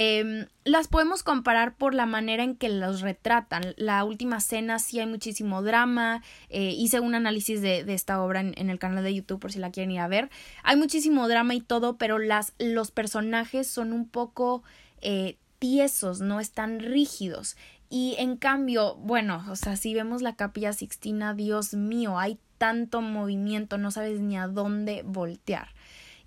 Em, 0.00 0.46
las 0.62 0.86
podemos 0.86 1.24
comparar 1.24 1.74
por 1.74 1.92
la 1.92 2.06
manera 2.06 2.44
en 2.44 2.54
que 2.54 2.68
los 2.68 3.00
retratan. 3.00 3.74
La 3.76 4.04
última 4.04 4.38
cena 4.38 4.78
sí 4.78 5.00
hay 5.00 5.06
muchísimo 5.06 5.60
drama. 5.60 6.22
Eh, 6.50 6.70
hice 6.70 7.00
un 7.00 7.16
análisis 7.16 7.60
de, 7.60 7.80
esta 7.92 8.22
obra 8.22 8.38
en, 8.38 8.70
el 8.70 8.78
canal 8.78 9.02
de 9.02 9.12
YouTube 9.12 9.40
por 9.40 9.50
si 9.50 9.58
la 9.58 9.72
quieren 9.72 9.90
ir 9.90 9.98
a 9.98 10.06
ver. 10.06 10.30
Hay 10.62 10.76
muchísimo 10.76 11.26
drama 11.26 11.56
y 11.56 11.60
todo, 11.60 11.98
pero 11.98 12.20
las, 12.20 12.52
los 12.60 12.92
personajes 12.92 13.66
son 13.66 13.92
un 13.92 14.08
poco 14.08 14.62
eh, 15.00 15.36
tiesos, 15.58 16.20
no 16.20 16.38
están 16.38 16.78
rígidos. 16.78 17.56
Y 17.90 18.14
en 18.18 18.36
cambio, 18.36 18.94
bueno, 18.94 19.44
o 19.50 19.56
sea, 19.56 19.74
si 19.74 19.94
vemos 19.94 20.22
la 20.22 20.36
capilla 20.36 20.72
Sixtina, 20.74 21.34
Dios 21.34 21.74
mío, 21.74 22.20
hay 22.20 22.38
tanto 22.56 23.00
movimiento, 23.00 23.78
no 23.78 23.90
sabes 23.90 24.20
ni 24.20 24.36
a 24.36 24.46
dónde 24.46 25.02
voltear. 25.04 25.70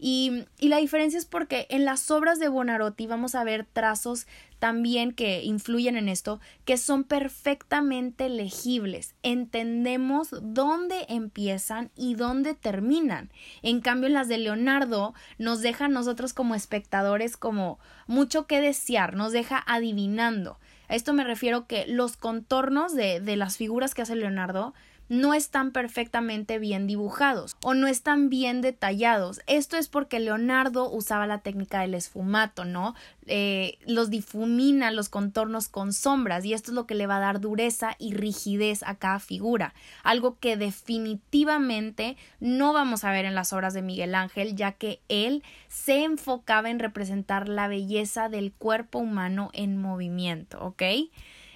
Y, 0.03 0.45
la 0.59 0.77
diferencia 0.77 1.19
es 1.19 1.25
porque 1.25 1.67
en 1.69 1.85
las 1.85 2.09
obras 2.09 2.39
de 2.39 2.47
Bonarotti 2.47 3.05
vamos 3.05 3.35
a 3.35 3.43
ver 3.43 3.67
trazos 3.71 4.25
también 4.57 5.11
que 5.11 5.43
influyen 5.43 5.95
en 5.95 6.09
esto, 6.09 6.39
que 6.65 6.77
son 6.77 7.03
perfectamente 7.03 8.27
legibles. 8.27 9.13
Entendemos 9.21 10.29
dónde 10.41 11.05
empiezan 11.07 11.91
y 11.95 12.15
dónde 12.15 12.55
terminan. 12.55 13.29
En 13.61 13.79
cambio, 13.79 14.07
en 14.07 14.13
las 14.13 14.27
de 14.27 14.39
Leonardo 14.39 15.13
nos 15.37 15.61
deja 15.61 15.85
a 15.85 15.89
nosotros 15.89 16.33
como 16.33 16.55
espectadores 16.55 17.37
como 17.37 17.77
mucho 18.07 18.47
que 18.47 18.59
desear, 18.59 19.15
nos 19.15 19.33
deja 19.33 19.63
adivinando. 19.67 20.57
A 20.89 20.95
esto 20.95 21.13
me 21.13 21.23
refiero 21.23 21.67
que 21.67 21.85
los 21.85 22.17
contornos 22.17 22.95
de, 22.95 23.19
de 23.19 23.35
las 23.35 23.55
figuras 23.55 23.93
que 23.93 24.01
hace 24.01 24.15
Leonardo 24.15 24.73
no 25.11 25.33
están 25.33 25.71
perfectamente 25.71 26.57
bien 26.57 26.87
dibujados 26.87 27.57
o 27.61 27.73
no 27.73 27.87
están 27.87 28.29
bien 28.29 28.61
detallados. 28.61 29.41
Esto 29.45 29.75
es 29.75 29.89
porque 29.89 30.21
Leonardo 30.21 30.89
usaba 30.89 31.27
la 31.27 31.39
técnica 31.39 31.81
del 31.81 31.95
esfumato, 31.95 32.63
¿no? 32.63 32.95
Eh, 33.25 33.77
los 33.85 34.09
difumina 34.09 34.89
los 34.89 35.09
contornos 35.09 35.67
con 35.67 35.91
sombras 35.91 36.45
y 36.45 36.53
esto 36.53 36.71
es 36.71 36.75
lo 36.75 36.87
que 36.87 36.95
le 36.95 37.07
va 37.07 37.17
a 37.17 37.19
dar 37.19 37.41
dureza 37.41 37.97
y 37.99 38.13
rigidez 38.13 38.83
a 38.83 38.95
cada 38.95 39.19
figura, 39.19 39.73
algo 40.01 40.39
que 40.39 40.55
definitivamente 40.55 42.15
no 42.39 42.71
vamos 42.71 43.03
a 43.03 43.11
ver 43.11 43.25
en 43.25 43.35
las 43.35 43.51
obras 43.51 43.73
de 43.73 43.81
Miguel 43.81 44.15
Ángel, 44.15 44.55
ya 44.55 44.71
que 44.71 45.01
él 45.09 45.43
se 45.67 46.05
enfocaba 46.05 46.69
en 46.69 46.79
representar 46.79 47.49
la 47.49 47.67
belleza 47.67 48.29
del 48.29 48.53
cuerpo 48.53 48.99
humano 48.99 49.49
en 49.51 49.77
movimiento, 49.77 50.63
¿ok? 50.63 50.83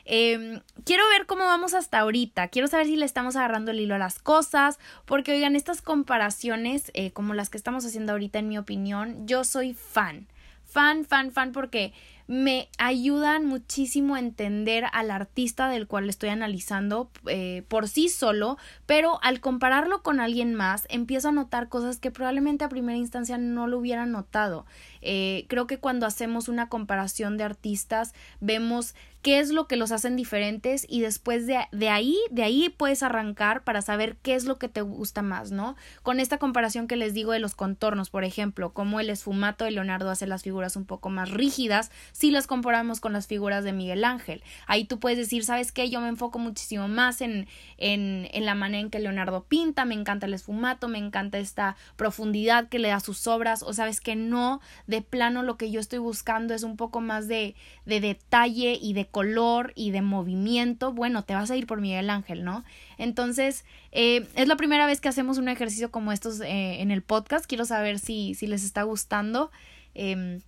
Em, 0.05 0.62
quiero 0.85 1.03
ver 1.09 1.25
cómo 1.25 1.45
vamos 1.45 1.74
hasta 1.74 2.00
ahorita. 2.00 2.47
Quiero 2.47 2.67
saber 2.67 2.85
si 2.85 2.95
le 2.95 3.05
estamos 3.05 3.35
agarrando 3.35 3.71
el 3.71 3.79
hilo 3.79 3.95
a 3.95 4.00
las 4.00 4.19
cosas. 4.19 4.79
Porque, 5.05 5.33
oigan, 5.33 5.55
estas 5.55 5.81
comparaciones, 5.81 6.91
eh, 6.93 7.12
como 7.12 7.33
las 7.33 7.50
que 7.50 7.57
estamos 7.57 7.85
haciendo 7.85 8.13
ahorita, 8.13 8.39
en 8.39 8.47
mi 8.47 8.57
opinión, 8.57 9.27
yo 9.27 9.43
soy 9.43 9.74
fan. 9.74 10.27
Fan, 10.63 11.05
fan, 11.05 11.31
fan, 11.31 11.51
porque 11.51 11.93
me 12.27 12.69
ayudan 12.79 13.45
muchísimo 13.45 14.15
a 14.15 14.19
entender 14.19 14.85
al 14.91 15.12
artista 15.12 15.69
del 15.69 15.88
cual 15.88 16.09
estoy 16.09 16.29
analizando 16.29 17.12
eh, 17.27 17.63
por 17.67 17.88
sí 17.88 18.09
solo, 18.09 18.57
pero 18.88 19.19
al 19.21 19.39
compararlo 19.41 20.01
con 20.01 20.19
alguien 20.19 20.55
más, 20.55 20.88
empiezo 20.89 21.29
a 21.29 21.33
notar 21.33 21.69
cosas 21.69 22.00
que 22.00 22.09
probablemente 22.09 22.63
a 22.63 22.69
primera 22.69 22.97
instancia 22.97 23.38
no 23.38 23.67
lo 23.67 23.77
hubiera 23.77 24.05
notado. 24.07 24.65
Eh, 25.01 25.45
creo 25.50 25.67
que 25.67 25.77
cuando 25.77 26.07
hacemos 26.07 26.47
una 26.47 26.67
comparación 26.67 27.38
de 27.38 27.43
artistas, 27.43 28.13
vemos 28.39 28.95
qué 29.25 29.39
es 29.39 29.50
lo 29.50 29.67
que 29.67 29.75
los 29.75 29.91
hacen 29.91 30.15
diferentes 30.15 30.86
y 30.88 31.01
después 31.01 31.48
de, 31.48 31.58
de, 31.72 31.89
ahí, 31.89 32.15
de 32.29 32.44
ahí 32.44 32.70
puedes 32.70 33.01
arrancar 33.01 33.63
para 33.63 33.82
saber 33.82 34.17
qué 34.17 34.36
es 34.36 34.46
lo 34.46 34.60
que 34.60 34.70
te 34.70 34.82
gusta 34.82 35.24
más, 35.24 35.50
¿no? 35.50 35.75
Con 36.03 36.20
esta 36.20 36.38
comparación 36.38 36.88
que 36.88 36.96
les 36.96 37.15
digo 37.15 37.32
de 37.32 37.39
los 37.39 37.55
contornos, 37.55 38.12
por 38.12 38.24
ejemplo, 38.24 38.72
como 38.72 39.00
el 39.00 39.10
esfumato 39.10 39.65
de 39.65 39.72
Leonardo 39.72 40.12
hace 40.12 40.27
las 40.27 40.44
figuras 40.44 40.75
un 40.75 40.86
poco 40.86 41.10
más 41.10 41.32
rígidas, 41.32 41.89
si 42.12 42.29
las 42.29 42.46
comparamos 42.46 43.00
con 43.00 43.13
las 43.13 43.25
figuras 43.25 43.63
de 43.63 43.74
Miguel 43.74 44.03
Ángel. 44.03 44.44
Ahí 44.67 44.86
tú 44.86 45.00
puedes 45.00 45.17
decir, 45.17 45.44
¿sabes 45.44 45.72
qué? 45.72 45.89
Yo 45.89 46.01
me 46.01 46.10
enfoco 46.10 46.38
muchísimo 46.38 46.88
más 46.88 47.20
en, 47.22 47.48
en, 47.79 48.29
en 48.32 48.46
la 48.46 48.53
manera 48.53 48.82
en 48.82 48.91
que 48.91 49.00
Leonardo 49.00 49.46
pinta, 49.46 49.86
me 49.86 49.96
encanta 49.96 50.27
el 50.27 50.36
esfumato, 50.36 50.88
me 50.88 51.00
encanta 51.00 51.39
esta 51.39 51.77
profundidad 51.96 52.70
que 52.70 52.77
le 52.77 52.89
da 52.89 52.98
a 52.98 53.00
sus 53.00 53.25
obras, 53.25 53.63
o 53.63 53.74
sabes 53.74 54.01
que 54.01 54.15
no, 54.15 54.62
de 54.86 55.01
plano 55.01 55.41
lo 55.41 55.58
que 55.58 55.72
yo 55.72 55.79
estoy 55.79 55.98
buscando 55.98 56.53
es 56.53 56.62
un 56.62 56.77
poco 56.77 57.01
más 57.01 57.27
de, 57.27 57.55
de 57.88 58.01
detalle 58.01 58.77
y 58.79 58.94
de 58.94 59.14
color 59.15 59.72
y 59.75 59.91
de 59.91 60.01
movimiento, 60.01 60.91
bueno, 60.91 61.24
te 61.24 61.34
vas 61.34 61.50
a 61.50 61.55
ir 61.55 61.67
por 61.67 61.79
Miguel 61.79 62.10
Ángel, 62.10 62.43
¿no? 62.43 62.65
Entonces, 62.98 63.63
eh, 63.93 64.27
es 64.36 64.50
la 64.50 64.57
primera 64.57 64.86
vez 64.88 65.00
que 65.00 65.07
hacemos 65.07 65.38
un 65.38 65.48
ejercicio 65.48 65.89
como 65.89 66.12
estos 66.12 66.41
eh, 66.41 66.81
en 66.81 66.91
el 66.91 67.01
podcast. 67.01 67.45
Quiero 67.45 67.63
saber 67.63 67.98
si, 67.98 68.36
si 68.36 68.45
les 68.45 68.65
está 68.65 68.84
gustando. 68.84 69.51
Eh, 69.93 70.41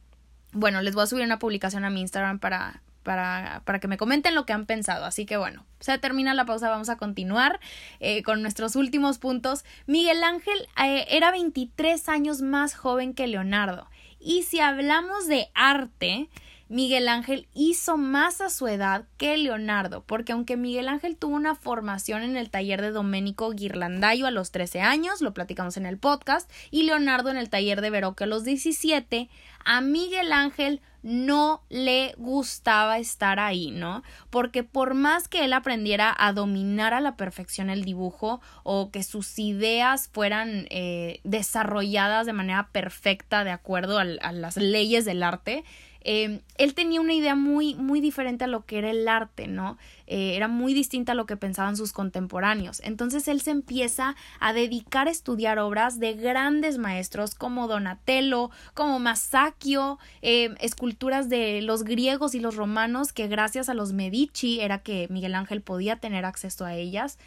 bueno, 0.51 0.81
les 0.81 0.95
voy 0.95 1.05
a 1.05 1.07
subir 1.07 1.23
una 1.23 1.39
publicación 1.39 1.85
a 1.85 1.89
mi 1.89 2.01
Instagram 2.01 2.39
para, 2.39 2.81
para, 3.03 3.61
para, 3.63 3.79
que 3.79 3.87
me 3.87 3.95
comenten 3.95 4.35
lo 4.35 4.45
que 4.45 4.51
han 4.51 4.65
pensado. 4.65 5.05
Así 5.05 5.25
que 5.25 5.37
bueno, 5.37 5.65
se 5.79 5.97
termina 5.97 6.33
la 6.33 6.43
pausa, 6.43 6.67
vamos 6.67 6.89
a 6.89 6.97
continuar 6.97 7.61
eh, 8.01 8.21
con 8.21 8.41
nuestros 8.41 8.75
últimos 8.75 9.17
puntos. 9.17 9.63
Miguel 9.85 10.21
Ángel 10.25 10.67
era 10.75 11.31
23 11.31 12.09
años 12.09 12.41
más 12.41 12.75
joven 12.75 13.13
que 13.13 13.27
Leonardo. 13.27 13.87
Y 14.19 14.43
si 14.43 14.59
hablamos 14.59 15.25
de 15.27 15.47
arte, 15.53 16.27
Miguel 16.69 17.07
Ángel 17.07 17.47
hizo 17.53 17.95
más 17.97 18.41
a 18.41 18.49
su 18.49 18.67
edad 18.67 19.05
que 19.17 19.37
Leonardo, 19.37 20.03
porque 20.05 20.33
aunque 20.33 20.57
Miguel 20.57 20.89
Ángel 20.89 21.15
tuvo 21.15 21.35
una 21.35 21.55
formación 21.55 22.23
en 22.23 22.35
el 22.35 22.49
taller 22.49 22.81
de 22.81 22.91
Domenico 22.91 23.51
Ghirlandaio 23.51 24.27
a 24.27 24.31
los 24.31 24.51
13 24.51 24.81
años, 24.81 25.21
lo 25.21 25.33
platicamos 25.33 25.77
en 25.77 25.85
el 25.85 25.97
podcast, 25.97 26.51
y 26.69 26.83
Leonardo 26.83 27.29
en 27.29 27.37
el 27.37 27.49
taller 27.49 27.79
de 27.79 27.89
Verocchio 27.89 28.25
a 28.25 28.27
los 28.27 28.43
17, 28.43 29.29
a 29.63 29.81
Miguel 29.81 30.31
Ángel 30.33 30.81
no 31.03 31.61
le 31.69 32.13
gustaba 32.17 32.97
estar 32.97 33.39
ahí, 33.39 33.71
¿no? 33.71 34.03
Porque 34.29 34.63
por 34.63 34.93
más 34.93 35.29
que 35.29 35.45
él 35.45 35.53
aprendiera 35.53 36.13
a 36.17 36.33
dominar 36.33 36.93
a 36.93 36.99
la 36.99 37.15
perfección 37.15 37.69
el 37.69 37.85
dibujo 37.85 38.41
o 38.63 38.91
que 38.91 39.03
sus 39.03 39.39
ideas 39.39 40.09
fueran 40.11 40.67
eh, 40.69 41.21
desarrolladas 41.23 42.25
de 42.25 42.33
manera 42.33 42.67
perfecta 42.73 43.45
de 43.45 43.51
acuerdo 43.51 43.99
a 43.99 44.03
las 44.03 44.57
leyes 44.57 45.05
del 45.05 45.23
arte, 45.23 45.63
Em, 46.09 46.39
él 46.57 46.73
tenía 46.73 47.01
una 47.01 47.13
idea 47.13 47.35
muy, 47.35 47.75
muy 47.75 47.99
diferente 47.99 48.45
a 48.45 48.47
lo 48.47 48.65
que 48.65 48.77
era 48.77 48.89
el 48.91 49.09
arte, 49.09 49.45
¿no? 49.45 49.77
Eh, 50.07 50.37
era 50.37 50.47
muy 50.47 50.73
distinta 50.73 51.11
a 51.11 51.15
lo 51.15 51.25
que 51.25 51.35
pensaban 51.35 51.75
sus 51.75 51.91
contemporáneos. 51.91 52.79
Entonces 52.85 53.27
él 53.27 53.41
se 53.41 53.51
empieza 53.51 54.15
a 54.39 54.53
dedicar 54.53 55.09
a 55.09 55.11
estudiar 55.11 55.59
obras 55.59 55.99
de 55.99 56.13
grandes 56.13 56.77
maestros 56.77 57.35
como 57.35 57.67
Donatello, 57.67 58.51
como 58.73 58.99
Masaccio, 58.99 59.99
em, 60.21 60.55
esculturas 60.61 61.27
de 61.27 61.61
los 61.61 61.83
griegos 61.83 62.35
y 62.35 62.39
los 62.39 62.55
romanos 62.55 63.11
que 63.11 63.27
gracias 63.27 63.67
a 63.67 63.73
los 63.73 63.91
Medici 63.91 64.61
era 64.61 64.77
que 64.79 65.07
Miguel 65.09 65.35
Ángel 65.35 65.61
podía 65.61 65.97
tener 65.97 66.23
acceso 66.23 66.63
a 66.63 66.73
ellas. 66.73 67.17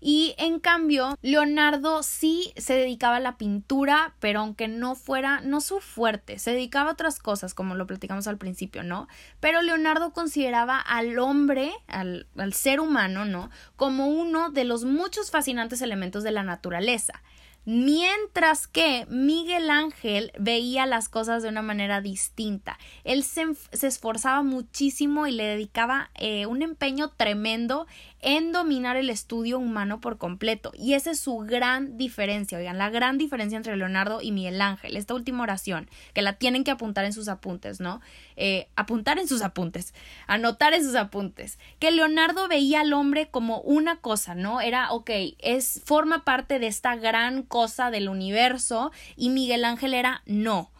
Y 0.00 0.34
en 0.38 0.60
cambio, 0.60 1.16
Leonardo 1.22 2.02
sí 2.02 2.52
se 2.56 2.74
dedicaba 2.74 3.16
a 3.16 3.20
la 3.20 3.36
pintura, 3.36 4.14
pero 4.20 4.40
aunque 4.40 4.68
no 4.68 4.94
fuera, 4.94 5.40
no 5.40 5.60
su 5.60 5.80
fuerte, 5.80 6.38
se 6.38 6.52
dedicaba 6.52 6.90
a 6.90 6.92
otras 6.92 7.18
cosas, 7.18 7.54
como 7.54 7.74
lo 7.74 7.86
platicamos 7.86 8.26
al 8.26 8.38
principio, 8.38 8.82
¿no? 8.82 9.08
Pero 9.40 9.62
Leonardo 9.62 10.12
consideraba 10.12 10.78
al 10.78 11.18
hombre, 11.18 11.72
al, 11.86 12.26
al 12.36 12.52
ser 12.52 12.80
humano, 12.80 13.24
¿no? 13.24 13.50
Como 13.76 14.08
uno 14.08 14.50
de 14.50 14.64
los 14.64 14.84
muchos 14.84 15.30
fascinantes 15.30 15.82
elementos 15.82 16.22
de 16.22 16.32
la 16.32 16.42
naturaleza. 16.42 17.22
Mientras 17.68 18.68
que 18.68 19.06
Miguel 19.10 19.70
Ángel 19.70 20.30
veía 20.38 20.86
las 20.86 21.08
cosas 21.08 21.42
de 21.42 21.48
una 21.48 21.62
manera 21.62 22.00
distinta. 22.00 22.78
Él 23.02 23.24
se, 23.24 23.44
esforzaba 23.72 24.44
muchísimo 24.44 25.26
y 25.26 25.32
le 25.32 25.42
dedicaba 25.42 26.10
eh, 26.14 26.46
un 26.46 26.62
empeño 26.62 27.10
tremendo 27.16 27.88
en 28.20 28.52
dominar 28.52 28.96
el 28.96 29.10
estudio 29.10 29.58
humano 29.58 30.00
por 30.00 30.18
completo. 30.18 30.72
Y 30.74 30.94
esa 30.94 31.10
es 31.10 31.20
su 31.20 31.38
gran 31.38 31.96
diferencia, 31.96 32.58
oigan, 32.58 32.78
la 32.78 32.90
gran 32.90 33.18
diferencia 33.18 33.56
entre 33.56 33.76
Leonardo 33.76 34.20
y 34.22 34.32
Miguel 34.32 34.60
Ángel. 34.60 34.96
Esta 34.96 35.14
última 35.14 35.42
oración, 35.42 35.88
que 36.14 36.22
la 36.22 36.34
tienen 36.34 36.64
que 36.64 36.70
apuntar 36.70 37.04
en 37.04 37.12
sus 37.12 37.28
apuntes, 37.28 37.80
¿no? 37.80 38.00
Eh, 38.36 38.68
apuntar 38.76 39.18
en 39.18 39.28
sus 39.28 39.42
apuntes, 39.42 39.94
anotar 40.26 40.74
en 40.74 40.84
sus 40.84 40.94
apuntes. 40.94 41.58
Que 41.78 41.90
Leonardo 41.90 42.48
veía 42.48 42.80
al 42.80 42.92
hombre 42.92 43.28
como 43.28 43.60
una 43.60 43.96
cosa, 43.96 44.34
¿no? 44.34 44.60
Era, 44.60 44.92
ok, 44.92 45.10
es, 45.38 45.82
forma 45.84 46.24
parte 46.24 46.58
de 46.58 46.66
esta 46.66 46.96
gran 46.96 47.42
cosa 47.42 47.90
del 47.90 48.08
universo 48.08 48.92
y 49.16 49.30
Miguel 49.30 49.64
Ángel 49.64 49.94
era, 49.94 50.22
no 50.26 50.70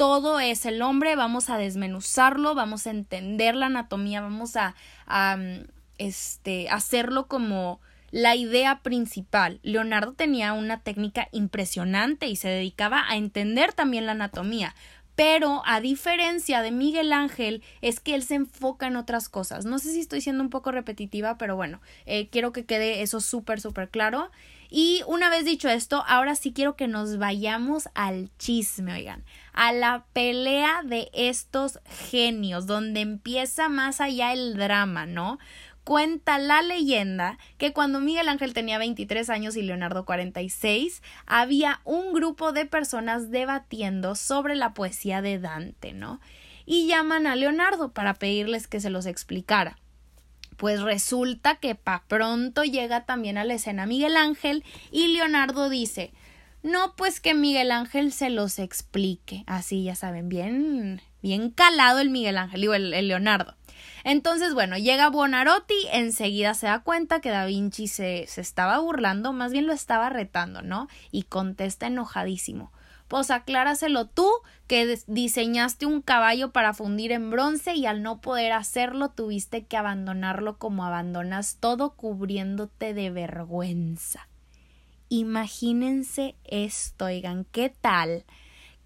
todo 0.00 0.40
es 0.40 0.64
el 0.64 0.80
hombre, 0.80 1.14
vamos 1.14 1.50
a 1.50 1.58
desmenuzarlo, 1.58 2.54
vamos 2.54 2.86
a 2.86 2.90
entender 2.90 3.54
la 3.54 3.66
anatomía, 3.66 4.22
vamos 4.22 4.56
a, 4.56 4.74
a, 5.06 5.36
este, 6.00 6.68
hacerlo 6.70 7.28
como 7.28 7.80
la 8.10 8.34
idea 8.34 8.80
principal. 8.82 9.60
Leonardo 9.62 10.14
tenía 10.14 10.52
una 10.52 10.82
técnica 10.82 11.28
impresionante 11.30 12.26
y 12.26 12.36
se 12.36 12.48
dedicaba 12.48 13.04
a 13.08 13.16
entender 13.16 13.72
también 13.72 14.06
la 14.06 14.12
anatomía. 14.12 14.74
Pero 15.14 15.62
a 15.66 15.80
diferencia 15.80 16.62
de 16.62 16.70
Miguel 16.70 17.12
Ángel, 17.12 17.62
es 17.82 18.00
que 18.00 18.14
él 18.14 18.22
se 18.22 18.36
enfoca 18.36 18.86
en 18.86 18.96
otras 18.96 19.28
cosas. 19.28 19.66
No 19.66 19.78
sé 19.78 19.92
si 19.92 20.00
estoy 20.00 20.22
siendo 20.22 20.42
un 20.42 20.50
poco 20.50 20.72
repetitiva, 20.72 21.36
pero 21.36 21.56
bueno, 21.56 21.80
eh, 22.06 22.28
quiero 22.30 22.52
que 22.52 22.64
quede 22.64 23.02
eso 23.02 23.20
súper, 23.20 23.60
súper 23.60 23.90
claro. 23.90 24.30
Y 24.70 25.02
una 25.06 25.28
vez 25.28 25.44
dicho 25.44 25.68
esto, 25.68 26.04
ahora 26.06 26.36
sí 26.36 26.52
quiero 26.52 26.76
que 26.76 26.86
nos 26.86 27.18
vayamos 27.18 27.88
al 27.94 28.30
chisme, 28.38 28.92
oigan, 28.92 29.24
a 29.52 29.72
la 29.72 30.04
pelea 30.12 30.82
de 30.84 31.10
estos 31.12 31.80
genios, 32.08 32.66
donde 32.66 33.00
empieza 33.00 33.68
más 33.68 34.00
allá 34.00 34.32
el 34.32 34.56
drama, 34.56 35.06
¿no? 35.06 35.38
Cuenta 35.90 36.38
la 36.38 36.62
leyenda 36.62 37.36
que 37.58 37.72
cuando 37.72 37.98
Miguel 37.98 38.28
Ángel 38.28 38.54
tenía 38.54 38.78
23 38.78 39.28
años 39.28 39.56
y 39.56 39.62
Leonardo 39.62 40.04
46, 40.04 41.02
había 41.26 41.80
un 41.82 42.12
grupo 42.12 42.52
de 42.52 42.64
personas 42.64 43.32
debatiendo 43.32 44.14
sobre 44.14 44.54
la 44.54 44.72
poesía 44.72 45.20
de 45.20 45.40
Dante, 45.40 45.92
¿no? 45.92 46.20
Y 46.64 46.86
llaman 46.86 47.26
a 47.26 47.34
Leonardo 47.34 47.92
para 47.92 48.14
pedirles 48.14 48.68
que 48.68 48.78
se 48.78 48.88
los 48.88 49.04
explicara. 49.04 49.78
Pues 50.56 50.80
resulta 50.80 51.56
que 51.56 51.74
pa 51.74 52.04
pronto 52.06 52.62
llega 52.62 53.04
también 53.04 53.36
a 53.36 53.42
la 53.42 53.54
escena 53.54 53.84
Miguel 53.84 54.16
Ángel 54.16 54.62
y 54.92 55.08
Leonardo 55.08 55.68
dice 55.68 56.12
no, 56.62 56.94
pues 56.94 57.18
que 57.18 57.34
Miguel 57.34 57.72
Ángel 57.72 58.12
se 58.12 58.30
los 58.30 58.60
explique. 58.60 59.42
Así, 59.46 59.82
ya 59.82 59.96
saben, 59.96 60.28
bien, 60.28 61.00
bien 61.20 61.50
calado 61.50 61.98
el 61.98 62.10
Miguel 62.10 62.38
Ángel, 62.38 62.60
digo, 62.60 62.74
el 62.74 63.08
Leonardo. 63.08 63.56
Entonces, 64.04 64.54
bueno, 64.54 64.76
llega 64.78 65.10
Bonarotti, 65.10 65.88
enseguida 65.92 66.54
se 66.54 66.66
da 66.66 66.80
cuenta 66.80 67.20
que 67.20 67.30
Da 67.30 67.44
Vinci 67.46 67.86
se, 67.88 68.24
se 68.26 68.40
estaba 68.40 68.78
burlando, 68.78 69.32
más 69.32 69.52
bien 69.52 69.66
lo 69.66 69.72
estaba 69.72 70.08
retando, 70.08 70.62
¿no? 70.62 70.88
Y 71.10 71.24
contesta 71.24 71.86
enojadísimo. 71.86 72.72
pues 73.08 73.32
acláraselo 73.32 74.06
tú 74.06 74.30
que 74.68 74.96
diseñaste 75.08 75.84
un 75.84 76.00
caballo 76.00 76.52
para 76.52 76.74
fundir 76.74 77.10
en 77.10 77.30
bronce 77.30 77.74
y 77.74 77.86
al 77.86 78.04
no 78.04 78.20
poder 78.20 78.52
hacerlo 78.52 79.08
tuviste 79.08 79.64
que 79.66 79.76
abandonarlo 79.76 80.58
como 80.58 80.84
abandonas 80.84 81.56
todo 81.58 81.96
cubriéndote 81.96 82.94
de 82.94 83.10
vergüenza. 83.10 84.28
Imagínense 85.08 86.36
esto, 86.44 87.06
oigan, 87.06 87.44
¿qué 87.50 87.74
tal? 87.80 88.24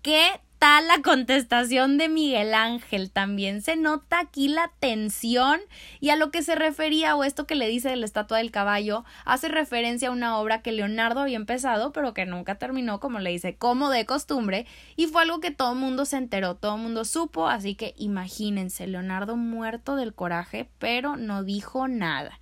¿Qué 0.00 0.40
la 0.64 1.02
contestación 1.02 1.98
de 1.98 2.08
Miguel 2.08 2.54
Ángel. 2.54 3.10
También 3.10 3.60
se 3.60 3.76
nota 3.76 4.20
aquí 4.20 4.48
la 4.48 4.70
tensión 4.80 5.60
y 6.00 6.08
a 6.08 6.16
lo 6.16 6.30
que 6.30 6.42
se 6.42 6.54
refería 6.54 7.16
o 7.16 7.22
esto 7.22 7.46
que 7.46 7.54
le 7.54 7.68
dice 7.68 7.90
de 7.90 7.96
la 7.96 8.06
estatua 8.06 8.38
del 8.38 8.50
caballo 8.50 9.04
hace 9.26 9.48
referencia 9.48 10.08
a 10.08 10.12
una 10.12 10.38
obra 10.38 10.62
que 10.62 10.72
Leonardo 10.72 11.20
había 11.20 11.36
empezado 11.36 11.92
pero 11.92 12.14
que 12.14 12.24
nunca 12.24 12.54
terminó 12.54 12.98
como 12.98 13.18
le 13.18 13.28
dice 13.28 13.56
como 13.56 13.90
de 13.90 14.06
costumbre 14.06 14.66
y 14.96 15.06
fue 15.06 15.22
algo 15.22 15.40
que 15.40 15.50
todo 15.50 15.72
el 15.72 15.78
mundo 15.78 16.06
se 16.06 16.16
enteró, 16.16 16.54
todo 16.54 16.78
mundo 16.78 17.04
supo, 17.04 17.46
así 17.46 17.74
que 17.74 17.92
imagínense 17.98 18.86
Leonardo 18.86 19.36
muerto 19.36 19.96
del 19.96 20.14
coraje 20.14 20.70
pero 20.78 21.16
no 21.16 21.44
dijo 21.44 21.88
nada. 21.88 22.40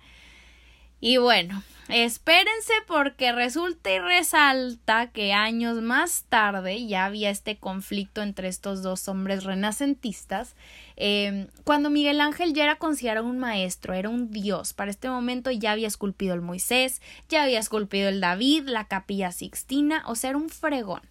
Y 1.05 1.17
bueno, 1.17 1.61
espérense 1.89 2.71
porque 2.87 3.33
resulta 3.33 3.91
y 3.91 3.99
resalta 3.99 5.11
que 5.11 5.33
años 5.33 5.81
más 5.81 6.23
tarde 6.29 6.87
ya 6.87 7.03
había 7.03 7.29
este 7.29 7.57
conflicto 7.57 8.21
entre 8.21 8.47
estos 8.47 8.83
dos 8.83 9.09
hombres 9.09 9.43
renacentistas, 9.43 10.55
em, 10.95 11.47
cuando 11.65 11.89
Miguel 11.89 12.21
Ángel 12.21 12.53
ya 12.53 12.63
era 12.63 12.77
considerado 12.77 13.27
un 13.27 13.37
maestro, 13.37 13.93
era 13.93 14.07
un 14.07 14.31
dios. 14.31 14.71
Para 14.71 14.91
este 14.91 15.09
momento 15.09 15.51
ya 15.51 15.73
había 15.73 15.89
esculpido 15.89 16.35
el 16.35 16.41
Moisés, 16.41 17.01
ya 17.27 17.43
había 17.43 17.59
esculpido 17.59 18.07
el 18.07 18.21
David, 18.21 18.69
la 18.69 18.87
capilla 18.87 19.33
Sixtina, 19.33 20.03
o 20.07 20.15
sea, 20.15 20.29
era 20.29 20.39
un 20.39 20.47
fregón. 20.47 21.01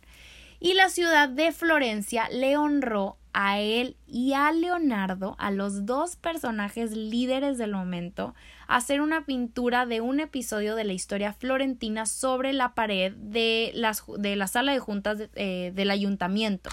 Y 0.64 0.74
la 0.74 0.90
ciudad 0.90 1.28
de 1.28 1.50
Florencia 1.50 2.28
le 2.30 2.56
honró 2.56 3.16
a 3.32 3.58
él 3.58 3.96
y 4.06 4.34
a 4.34 4.52
Leonardo, 4.52 5.34
a 5.40 5.50
los 5.50 5.86
dos 5.86 6.14
personajes 6.14 6.92
líderes 6.92 7.58
del 7.58 7.72
momento, 7.72 8.36
hacer 8.68 9.00
una 9.00 9.26
pintura 9.26 9.86
de 9.86 10.00
un 10.00 10.20
episodio 10.20 10.76
de 10.76 10.84
la 10.84 10.92
historia 10.92 11.32
florentina 11.32 12.06
sobre 12.06 12.52
la 12.52 12.76
pared 12.76 13.12
de, 13.16 13.72
las, 13.74 14.04
de 14.18 14.36
la 14.36 14.46
sala 14.46 14.70
de 14.70 14.78
juntas 14.78 15.18
eh, 15.34 15.72
del 15.74 15.90
ayuntamiento. 15.90 16.70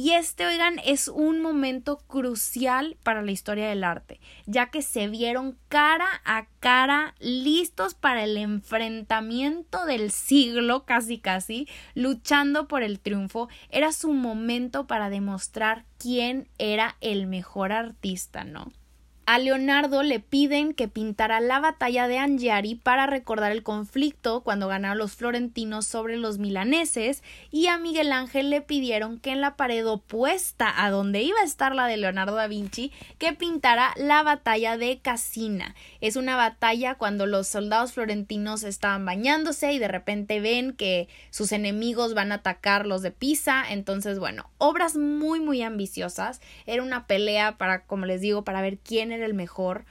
Y 0.00 0.12
este, 0.12 0.46
oigan, 0.46 0.78
es 0.84 1.08
un 1.08 1.42
momento 1.42 1.98
crucial 2.06 2.96
para 3.02 3.20
la 3.20 3.32
historia 3.32 3.68
del 3.68 3.82
arte, 3.82 4.20
ya 4.46 4.70
que 4.70 4.80
se 4.80 5.08
vieron 5.08 5.58
cara 5.68 6.06
a 6.24 6.46
cara 6.60 7.16
listos 7.18 7.94
para 7.94 8.22
el 8.22 8.36
enfrentamiento 8.36 9.86
del 9.86 10.12
siglo, 10.12 10.84
casi 10.84 11.18
casi, 11.18 11.66
luchando 11.96 12.68
por 12.68 12.84
el 12.84 13.00
triunfo. 13.00 13.48
Era 13.70 13.90
su 13.90 14.12
momento 14.12 14.86
para 14.86 15.10
demostrar 15.10 15.84
quién 15.98 16.46
era 16.58 16.96
el 17.00 17.26
mejor 17.26 17.72
artista, 17.72 18.44
¿no? 18.44 18.70
A 19.30 19.38
Leonardo 19.38 20.02
le 20.02 20.20
piden 20.20 20.72
que 20.72 20.88
pintara 20.88 21.40
la 21.40 21.60
batalla 21.60 22.08
de 22.08 22.16
Angiari 22.16 22.76
para 22.76 23.06
recordar 23.06 23.52
el 23.52 23.62
conflicto 23.62 24.40
cuando 24.40 24.68
ganaron 24.68 24.96
los 24.96 25.16
florentinos 25.16 25.86
sobre 25.86 26.16
los 26.16 26.38
milaneses 26.38 27.22
y 27.50 27.66
a 27.66 27.76
Miguel 27.76 28.10
Ángel 28.10 28.48
le 28.48 28.62
pidieron 28.62 29.18
que 29.18 29.32
en 29.32 29.42
la 29.42 29.54
pared 29.54 29.86
opuesta 29.86 30.72
a 30.82 30.88
donde 30.88 31.20
iba 31.20 31.38
a 31.40 31.44
estar 31.44 31.74
la 31.74 31.86
de 31.86 31.98
Leonardo 31.98 32.36
da 32.36 32.46
Vinci 32.46 32.90
que 33.18 33.34
pintara 33.34 33.92
la 33.98 34.22
batalla 34.22 34.78
de 34.78 34.98
Casina. 35.00 35.74
Es 36.00 36.16
una 36.16 36.34
batalla 36.34 36.94
cuando 36.94 37.26
los 37.26 37.48
soldados 37.48 37.92
florentinos 37.92 38.62
estaban 38.62 39.04
bañándose 39.04 39.74
y 39.74 39.78
de 39.78 39.88
repente 39.88 40.40
ven 40.40 40.72
que 40.72 41.06
sus 41.28 41.52
enemigos 41.52 42.14
van 42.14 42.32
a 42.32 42.36
atacar 42.36 42.86
los 42.86 43.02
de 43.02 43.10
Pisa, 43.10 43.62
entonces 43.68 44.18
bueno, 44.18 44.48
obras 44.56 44.96
muy 44.96 45.38
muy 45.38 45.60
ambiciosas, 45.60 46.40
era 46.64 46.82
una 46.82 47.06
pelea 47.06 47.58
para 47.58 47.84
como 47.84 48.06
les 48.06 48.22
digo 48.22 48.42
para 48.42 48.62
ver 48.62 48.78
quién 48.78 49.17
el 49.22 49.34
mejor, 49.34 49.84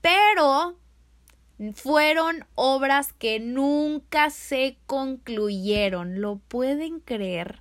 pero 0.00 0.76
fueron 1.74 2.44
obras 2.54 3.12
que 3.12 3.40
nunca 3.40 4.30
se 4.30 4.76
concluyeron. 4.86 6.20
¿Lo 6.20 6.36
pueden 6.36 7.00
creer? 7.00 7.60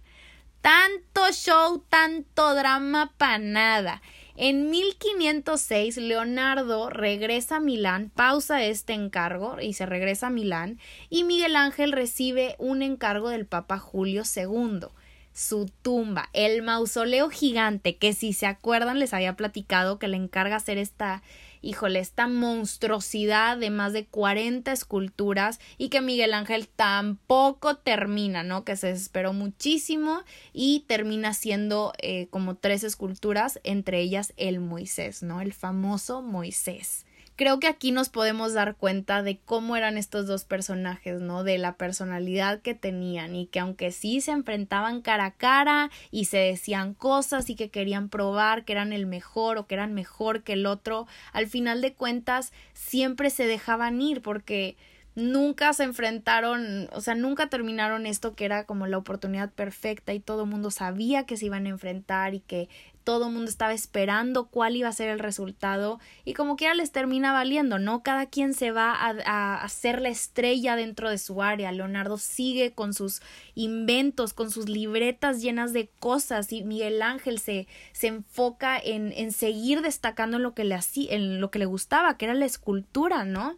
Tanto 0.62 1.32
show, 1.32 1.84
tanto 1.89 2.55
drama 2.55 3.13
para 3.17 3.38
nada. 3.38 4.01
En 4.36 4.72
1506 4.72 5.98
Leonardo 5.98 6.89
regresa 6.89 7.58
a 7.58 7.60
Milán, 7.60 8.10
pausa 8.10 8.63
este 8.63 8.93
encargo 8.93 9.62
y 9.62 9.74
se 9.74 9.86
regresa 9.86 10.27
a 10.27 10.32
Milán 10.32 10.79
y 11.10 11.24
Miguel 11.24 11.55
Ángel 11.55 11.91
recibe 11.91 12.55
un 12.58 12.82
encargo 12.82 13.29
del 13.29 13.46
Papa 13.46 13.77
Julio 13.77 14.24
II 14.36 14.88
su 15.34 15.70
tumba, 15.82 16.30
el 16.34 16.62
mausoleo 16.62 17.30
gigante, 17.30 17.98
que 17.98 18.13
si 18.13 18.34
se 18.34 18.46
acuerdan 18.46 19.00
les 19.00 19.13
había 19.13 19.36
platicado 19.36 20.00
que 20.00 20.08
le 20.08 20.18
encarga 20.18 20.56
hacer 20.56 20.78
esta, 20.78 21.24
híjole, 21.62 22.00
esta 22.00 22.28
monstruosidad 22.28 23.58
de 23.58 23.72
más 23.72 23.93
de 23.93 24.06
40 24.06 24.72
esculturas 24.72 25.60
y 25.78 25.89
que 25.89 26.02
Miguel 26.02 26.34
Ángel 26.34 26.67
tampoco 26.67 27.78
termina, 27.78 28.43
¿no? 28.43 28.63
Que 28.63 28.76
se 28.76 28.88
desesperó 28.88 29.34
muchísimo 29.34 30.22
y 30.54 30.86
termina 30.88 31.34
siendo 31.34 31.93
eh, 31.98 32.28
como 32.30 32.56
tres 32.56 32.84
esculturas, 32.84 33.60
entre 33.63 34.02
ellas 34.02 34.34
el 34.38 34.60
Moisés, 34.60 35.24
¿no? 35.24 35.41
El 35.41 35.54
famoso 35.54 36.22
Moisés 36.22 37.06
creo 37.36 37.60
que 37.60 37.67
aquí 37.67 37.91
nos 37.91 38.10
podemos 38.10 38.54
dar 38.54 38.76
cuenta 38.76 39.24
de 39.24 39.39
cómo 39.39 39.76
eran 39.76 39.98
estos 39.98 40.28
dos 40.28 40.46
personajes, 40.46 41.22
¿no? 41.22 41.43
De 41.43 41.58
la 41.58 41.76
personalidad 41.76 42.62
que 42.62 42.76
tenían 42.76 43.36
y 43.36 43.48
que 43.48 43.60
aunque 43.60 43.91
sí 43.91 44.22
se 44.22 44.32
enfrentaban 44.32 45.02
cara 45.02 45.26
a 45.26 45.32
cara 45.32 45.89
y 46.12 46.26
se 46.26 46.38
decían 46.38 46.93
cosas 46.93 47.50
y 47.50 47.56
que 47.56 47.69
querían 47.69 48.10
probar 48.10 48.65
que 48.65 48.74
eran 48.74 48.93
el 48.93 49.06
mejor 49.06 49.58
o 49.58 49.67
que 49.67 49.76
eran 49.76 49.93
mejor 49.93 50.43
que 50.43 50.54
el 50.54 50.65
otro, 50.65 51.08
al 51.32 51.48
final 51.48 51.82
de 51.82 51.93
cuentas 51.93 52.54
siempre 52.74 53.30
se 53.30 53.46
dejaban 53.46 54.02
ir 54.02 54.22
porque 54.22 54.76
nunca 55.15 55.74
se 55.74 55.84
enfrentaron, 55.84 56.89
o 56.91 57.02
sea, 57.02 57.15
nunca 57.15 57.48
terminaron 57.48 58.06
esto 58.06 58.36
que 58.36 58.46
era 58.46 58.65
como 58.65 58.88
la 58.88 58.98
oportunidad 58.98 59.52
perfecta 59.52 60.13
y 60.13 60.19
todo 60.19 60.43
el 60.43 60.50
mundo 60.50 60.72
sabía 60.72 61.26
que 61.26 61.38
se 61.38 61.46
iban 61.46 61.65
a 61.65 61.69
enfrentar 61.69 62.34
y 62.34 62.39
que 62.39 62.67
todo 63.04 63.28
el 63.28 63.34
mundo 63.34 63.50
estaba 63.50 63.74
esperando 63.74 64.46
cuál 64.46 64.76
iba 64.76 64.89
a 64.89 64.94
ser 64.94 65.10
el 65.10 65.20
resultado 65.20 66.00
y 66.26 66.34
como 66.34 66.56
quiera 66.56 66.74
les 66.74 66.92
termina 66.92 67.34
valiendo, 67.34 67.80
¿no? 67.80 68.04
Cada 68.04 68.26
quien 68.26 68.54
se 68.54 68.72
va 68.72 68.94
a, 68.94 69.63
hacer 69.63 70.02
la 70.02 70.10
estrella 70.10 70.76
dentro 70.76 71.10
de 71.10 71.18
su 71.18 71.42
área. 71.42 71.72
Leonardo 71.72 72.18
sigue 72.18 72.72
con 72.72 72.94
sus 72.94 73.22
inventos, 73.56 74.34
con 74.34 74.52
sus 74.52 74.70
libretas 74.70 75.42
llenas 75.42 75.74
de 75.74 75.89
cosas 76.00 76.52
y 76.52 76.63
Miguel 76.63 77.02
Ángel 77.02 77.39
se, 77.39 77.68
se 77.92 78.08
enfoca 78.08 78.80
en, 78.80 79.12
en 79.12 79.32
seguir 79.32 79.82
destacando 79.82 80.38
en 80.38 80.44
lo 80.44 80.54
que 80.54 80.63
le 80.63 80.76
hacía, 80.76 81.13
en 81.13 81.42
lo 81.42 81.52
que 81.52 81.60
le 81.60 81.66
gustaba, 81.66 82.18
que 82.18 82.26
era 82.26 82.34
la 82.34 82.46
escultura, 82.46 83.26
¿no? 83.26 83.56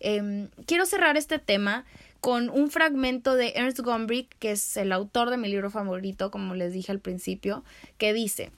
Em, 0.00 0.48
quiero 0.66 0.86
cerrar 0.86 1.16
este 1.16 1.38
tema 1.38 1.84
con 2.20 2.50
un 2.50 2.70
fragmento 2.70 3.34
de 3.34 3.52
Ernst 3.56 3.80
Gombrich, 3.80 4.28
que 4.38 4.52
es 4.52 4.76
el 4.76 4.92
autor 4.92 5.30
de 5.30 5.36
mi 5.36 5.48
libro 5.48 5.70
favorito, 5.70 6.30
como 6.30 6.54
les 6.54 6.72
dije 6.72 6.92
al 6.92 7.00
principio, 7.00 7.64
que 7.96 8.12
dice 8.12 8.50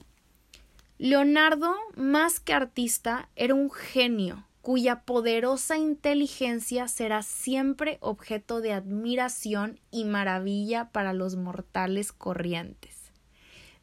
Leonardo, 1.03 1.73
más 1.95 2.39
que 2.39 2.53
artista, 2.53 3.27
era 3.35 3.55
un 3.55 3.71
genio 3.71 4.45
cuya 4.61 5.01
poderosa 5.01 5.75
inteligencia 5.75 6.87
será 6.87 7.23
siempre 7.23 7.97
objeto 8.01 8.61
de 8.61 8.73
admiración 8.73 9.79
y 9.89 10.05
maravilla 10.05 10.91
para 10.91 11.13
los 11.13 11.37
mortales 11.37 12.11
corrientes. 12.11 13.11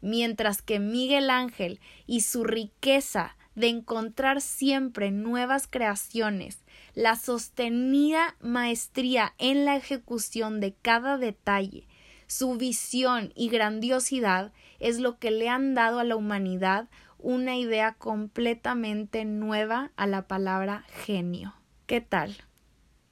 Mientras 0.00 0.62
que 0.62 0.78
Miguel 0.78 1.31
Ángel 1.31 1.81
y 2.07 2.20
su 2.20 2.44
riqueza 2.44 3.37
de 3.57 3.66
encontrar 3.66 4.40
siempre 4.40 5.11
nuevas 5.11 5.66
creaciones, 5.66 6.62
la 6.94 7.16
sostenida 7.16 8.37
maestría 8.40 9.35
en 9.38 9.64
la 9.64 9.74
ejecución 9.74 10.61
de 10.61 10.72
cada 10.83 11.18
detalle, 11.18 11.88
su 12.28 12.57
visión 12.57 13.33
y 13.35 13.48
grandiosidad 13.48 14.52
es 14.78 15.00
lo 15.00 15.18
que 15.18 15.31
le 15.31 15.48
han 15.48 15.74
dado 15.74 15.98
a 15.98 16.04
la 16.04 16.14
humanidad 16.14 16.88
una 17.18 17.57
idea 17.57 17.94
completamente 17.94 19.24
nueva 19.24 19.90
a 19.96 20.07
la 20.07 20.26
palabra 20.26 20.85
genio. 21.04 21.54
¿Qué 21.87 22.00
tal? 22.00 22.37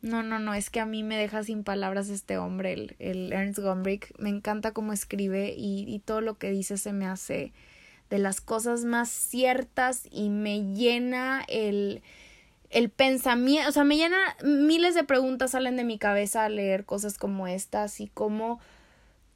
No, 0.03 0.23
no, 0.23 0.39
no, 0.39 0.55
es 0.55 0.71
que 0.71 0.81
a 0.81 0.87
mí 0.87 1.03
me 1.03 1.17
deja 1.17 1.43
sin 1.43 1.65
palabras 1.65 2.09
este 2.09 2.39
hombre, 2.39 2.73
el, 2.73 2.97
el 2.99 3.33
Ernst 3.33 3.59
Gombrich. 3.59 4.13
Me 4.19 4.29
encanta 4.29 4.73
cómo 4.73 4.93
escribe 4.93 5.55
y, 5.57 5.85
y 5.89 5.99
todo 6.01 6.21
lo 6.21 6.39
que 6.39 6.51
dice 6.51 6.77
se 6.77 6.93
me 6.93 7.07
hace 7.07 7.53
de 8.11 8.19
las 8.19 8.41
cosas 8.41 8.85
más 8.85 9.09
ciertas 9.09 10.07
y 10.11 10.29
me 10.31 10.75
llena 10.75 11.45
el, 11.49 12.03
el 12.71 12.91
pensamiento, 12.91 13.69
o 13.69 13.73
sea, 13.73 13.85
me 13.85 13.97
llena 13.97 14.17
miles 14.45 14.95
de 14.95 15.05
preguntas 15.05 15.53
salen 15.53 15.77
de 15.77 15.85
mi 15.85 15.99
cabeza 15.99 16.45
al 16.45 16.57
leer 16.57 16.85
cosas 16.85 17.19
como 17.19 17.47
estas 17.49 18.01
y 18.01 18.07
cómo 18.09 18.61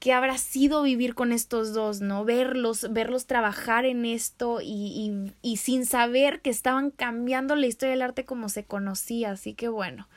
qué 0.01 0.13
habrá 0.13 0.39
sido 0.39 0.83
vivir 0.83 1.15
con 1.15 1.33
estos 1.33 1.75
dos, 1.75 2.01
¿no? 2.01 2.25
Verlos, 2.25 2.89
verlos 2.93 3.27
trabajar 3.27 3.85
en 3.87 4.05
esto 4.07 4.61
y, 4.63 4.67
y, 4.67 5.33
y, 5.43 5.59
sin 5.59 5.87
saber 5.87 6.41
que 6.41 6.51
estaban 6.51 6.91
cambiando 6.91 7.55
la 7.57 7.67
historia 7.69 7.93
del 7.93 8.03
arte 8.03 8.25
como 8.25 8.49
se 8.49 8.65
conocía. 8.65 9.33
Así 9.33 9.55
que 9.55 9.69
bueno, 9.69 10.09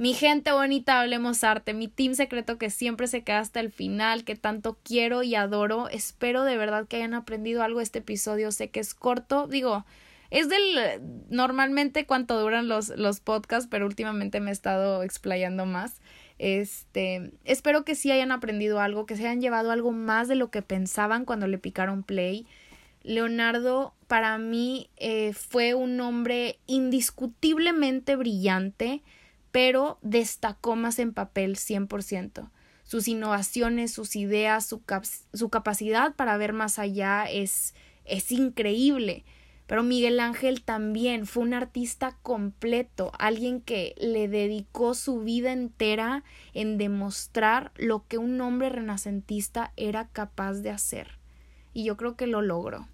Mi 0.00 0.14
gente 0.14 0.52
bonita, 0.52 1.00
hablemos 1.00 1.42
arte, 1.42 1.74
mi 1.74 1.88
team 1.88 2.14
secreto 2.14 2.56
que 2.56 2.70
siempre 2.70 3.08
se 3.08 3.24
queda 3.24 3.40
hasta 3.40 3.58
el 3.58 3.72
final, 3.72 4.22
que 4.24 4.36
tanto 4.36 4.78
quiero 4.84 5.24
y 5.24 5.34
adoro. 5.34 5.88
Espero 5.88 6.44
de 6.44 6.56
verdad 6.56 6.86
que 6.86 6.96
hayan 6.98 7.14
aprendido 7.14 7.64
algo 7.64 7.80
este 7.80 7.98
episodio. 7.98 8.52
Sé 8.52 8.70
que 8.70 8.78
es 8.78 8.94
corto, 8.94 9.48
digo, 9.48 9.84
es 10.30 10.48
del 10.48 11.00
normalmente 11.30 12.06
cuánto 12.06 12.38
duran 12.40 12.68
los, 12.68 12.90
los 12.90 13.18
podcasts, 13.20 13.68
pero 13.68 13.86
últimamente 13.86 14.38
me 14.40 14.50
he 14.50 14.52
estado 14.52 15.02
explayando 15.02 15.66
más. 15.66 16.00
Este, 16.38 17.32
espero 17.44 17.84
que 17.84 17.94
sí 17.94 18.10
hayan 18.10 18.32
aprendido 18.32 18.80
algo, 18.80 19.06
que 19.06 19.16
se 19.16 19.26
hayan 19.26 19.40
llevado 19.40 19.70
algo 19.70 19.92
más 19.92 20.28
de 20.28 20.36
lo 20.36 20.50
que 20.50 20.62
pensaban 20.62 21.24
cuando 21.24 21.46
le 21.46 21.58
picaron 21.58 22.02
play. 22.02 22.46
Leonardo 23.02 23.94
para 24.06 24.38
mí 24.38 24.90
eh, 24.96 25.32
fue 25.32 25.74
un 25.74 26.00
hombre 26.00 26.58
indiscutiblemente 26.66 28.16
brillante 28.16 29.02
pero 29.50 29.98
destacó 30.02 30.76
más 30.76 30.98
en 30.98 31.12
papel 31.12 31.56
100%. 31.56 32.50
Sus 32.84 33.08
innovaciones, 33.08 33.92
sus 33.92 34.16
ideas, 34.16 34.64
su, 34.66 34.82
su 35.32 35.48
capacidad 35.48 36.14
para 36.14 36.36
ver 36.36 36.52
más 36.52 36.78
allá 36.78 37.24
es, 37.24 37.74
es 38.04 38.32
increíble. 38.32 39.24
Pero 39.68 39.82
Miguel 39.82 40.18
Ángel 40.18 40.62
también 40.62 41.26
fue 41.26 41.42
un 41.42 41.52
artista 41.52 42.16
completo, 42.22 43.12
alguien 43.18 43.60
que 43.60 43.94
le 43.98 44.26
dedicó 44.26 44.94
su 44.94 45.20
vida 45.20 45.52
entera 45.52 46.24
en 46.54 46.78
demostrar 46.78 47.70
lo 47.76 48.06
que 48.08 48.16
un 48.16 48.40
hombre 48.40 48.70
renacentista 48.70 49.74
era 49.76 50.08
capaz 50.08 50.54
de 50.54 50.70
hacer. 50.70 51.18
Y 51.74 51.84
yo 51.84 51.98
creo 51.98 52.16
que 52.16 52.26
lo 52.26 52.40
logró. 52.40 52.88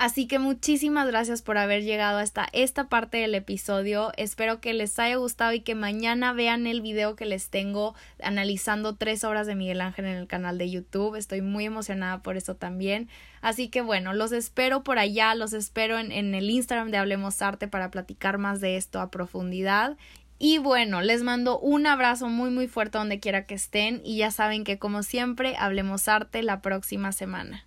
Así 0.00 0.26
que 0.26 0.38
muchísimas 0.38 1.06
gracias 1.06 1.42
por 1.42 1.58
haber 1.58 1.82
llegado 1.82 2.20
hasta 2.20 2.48
esta 2.54 2.88
parte 2.88 3.18
del 3.18 3.34
episodio. 3.34 4.12
Espero 4.16 4.58
que 4.58 4.72
les 4.72 4.98
haya 4.98 5.16
gustado 5.16 5.52
y 5.52 5.60
que 5.60 5.74
mañana 5.74 6.32
vean 6.32 6.66
el 6.66 6.80
video 6.80 7.16
que 7.16 7.26
les 7.26 7.50
tengo 7.50 7.94
analizando 8.22 8.96
tres 8.96 9.24
obras 9.24 9.46
de 9.46 9.56
Miguel 9.56 9.82
Ángel 9.82 10.06
en 10.06 10.16
el 10.16 10.26
canal 10.26 10.56
de 10.56 10.70
YouTube. 10.70 11.16
Estoy 11.16 11.42
muy 11.42 11.66
emocionada 11.66 12.22
por 12.22 12.38
eso 12.38 12.54
también. 12.54 13.10
Así 13.42 13.68
que 13.68 13.82
bueno, 13.82 14.14
los 14.14 14.32
espero 14.32 14.82
por 14.82 14.98
allá, 14.98 15.34
los 15.34 15.52
espero 15.52 15.98
en, 15.98 16.12
en 16.12 16.34
el 16.34 16.48
Instagram 16.48 16.90
de 16.90 16.96
Hablemos 16.96 17.42
Arte 17.42 17.68
para 17.68 17.90
platicar 17.90 18.38
más 18.38 18.62
de 18.62 18.78
esto 18.78 19.02
a 19.02 19.10
profundidad. 19.10 19.98
Y 20.38 20.56
bueno, 20.56 21.02
les 21.02 21.22
mando 21.22 21.58
un 21.58 21.86
abrazo 21.86 22.26
muy 22.30 22.48
muy 22.48 22.68
fuerte 22.68 22.96
donde 22.96 23.20
quiera 23.20 23.44
que 23.44 23.54
estén 23.54 24.00
y 24.02 24.16
ya 24.16 24.30
saben 24.30 24.64
que 24.64 24.78
como 24.78 25.02
siempre, 25.02 25.56
Hablemos 25.58 26.08
Arte 26.08 26.42
la 26.42 26.62
próxima 26.62 27.12
semana. 27.12 27.66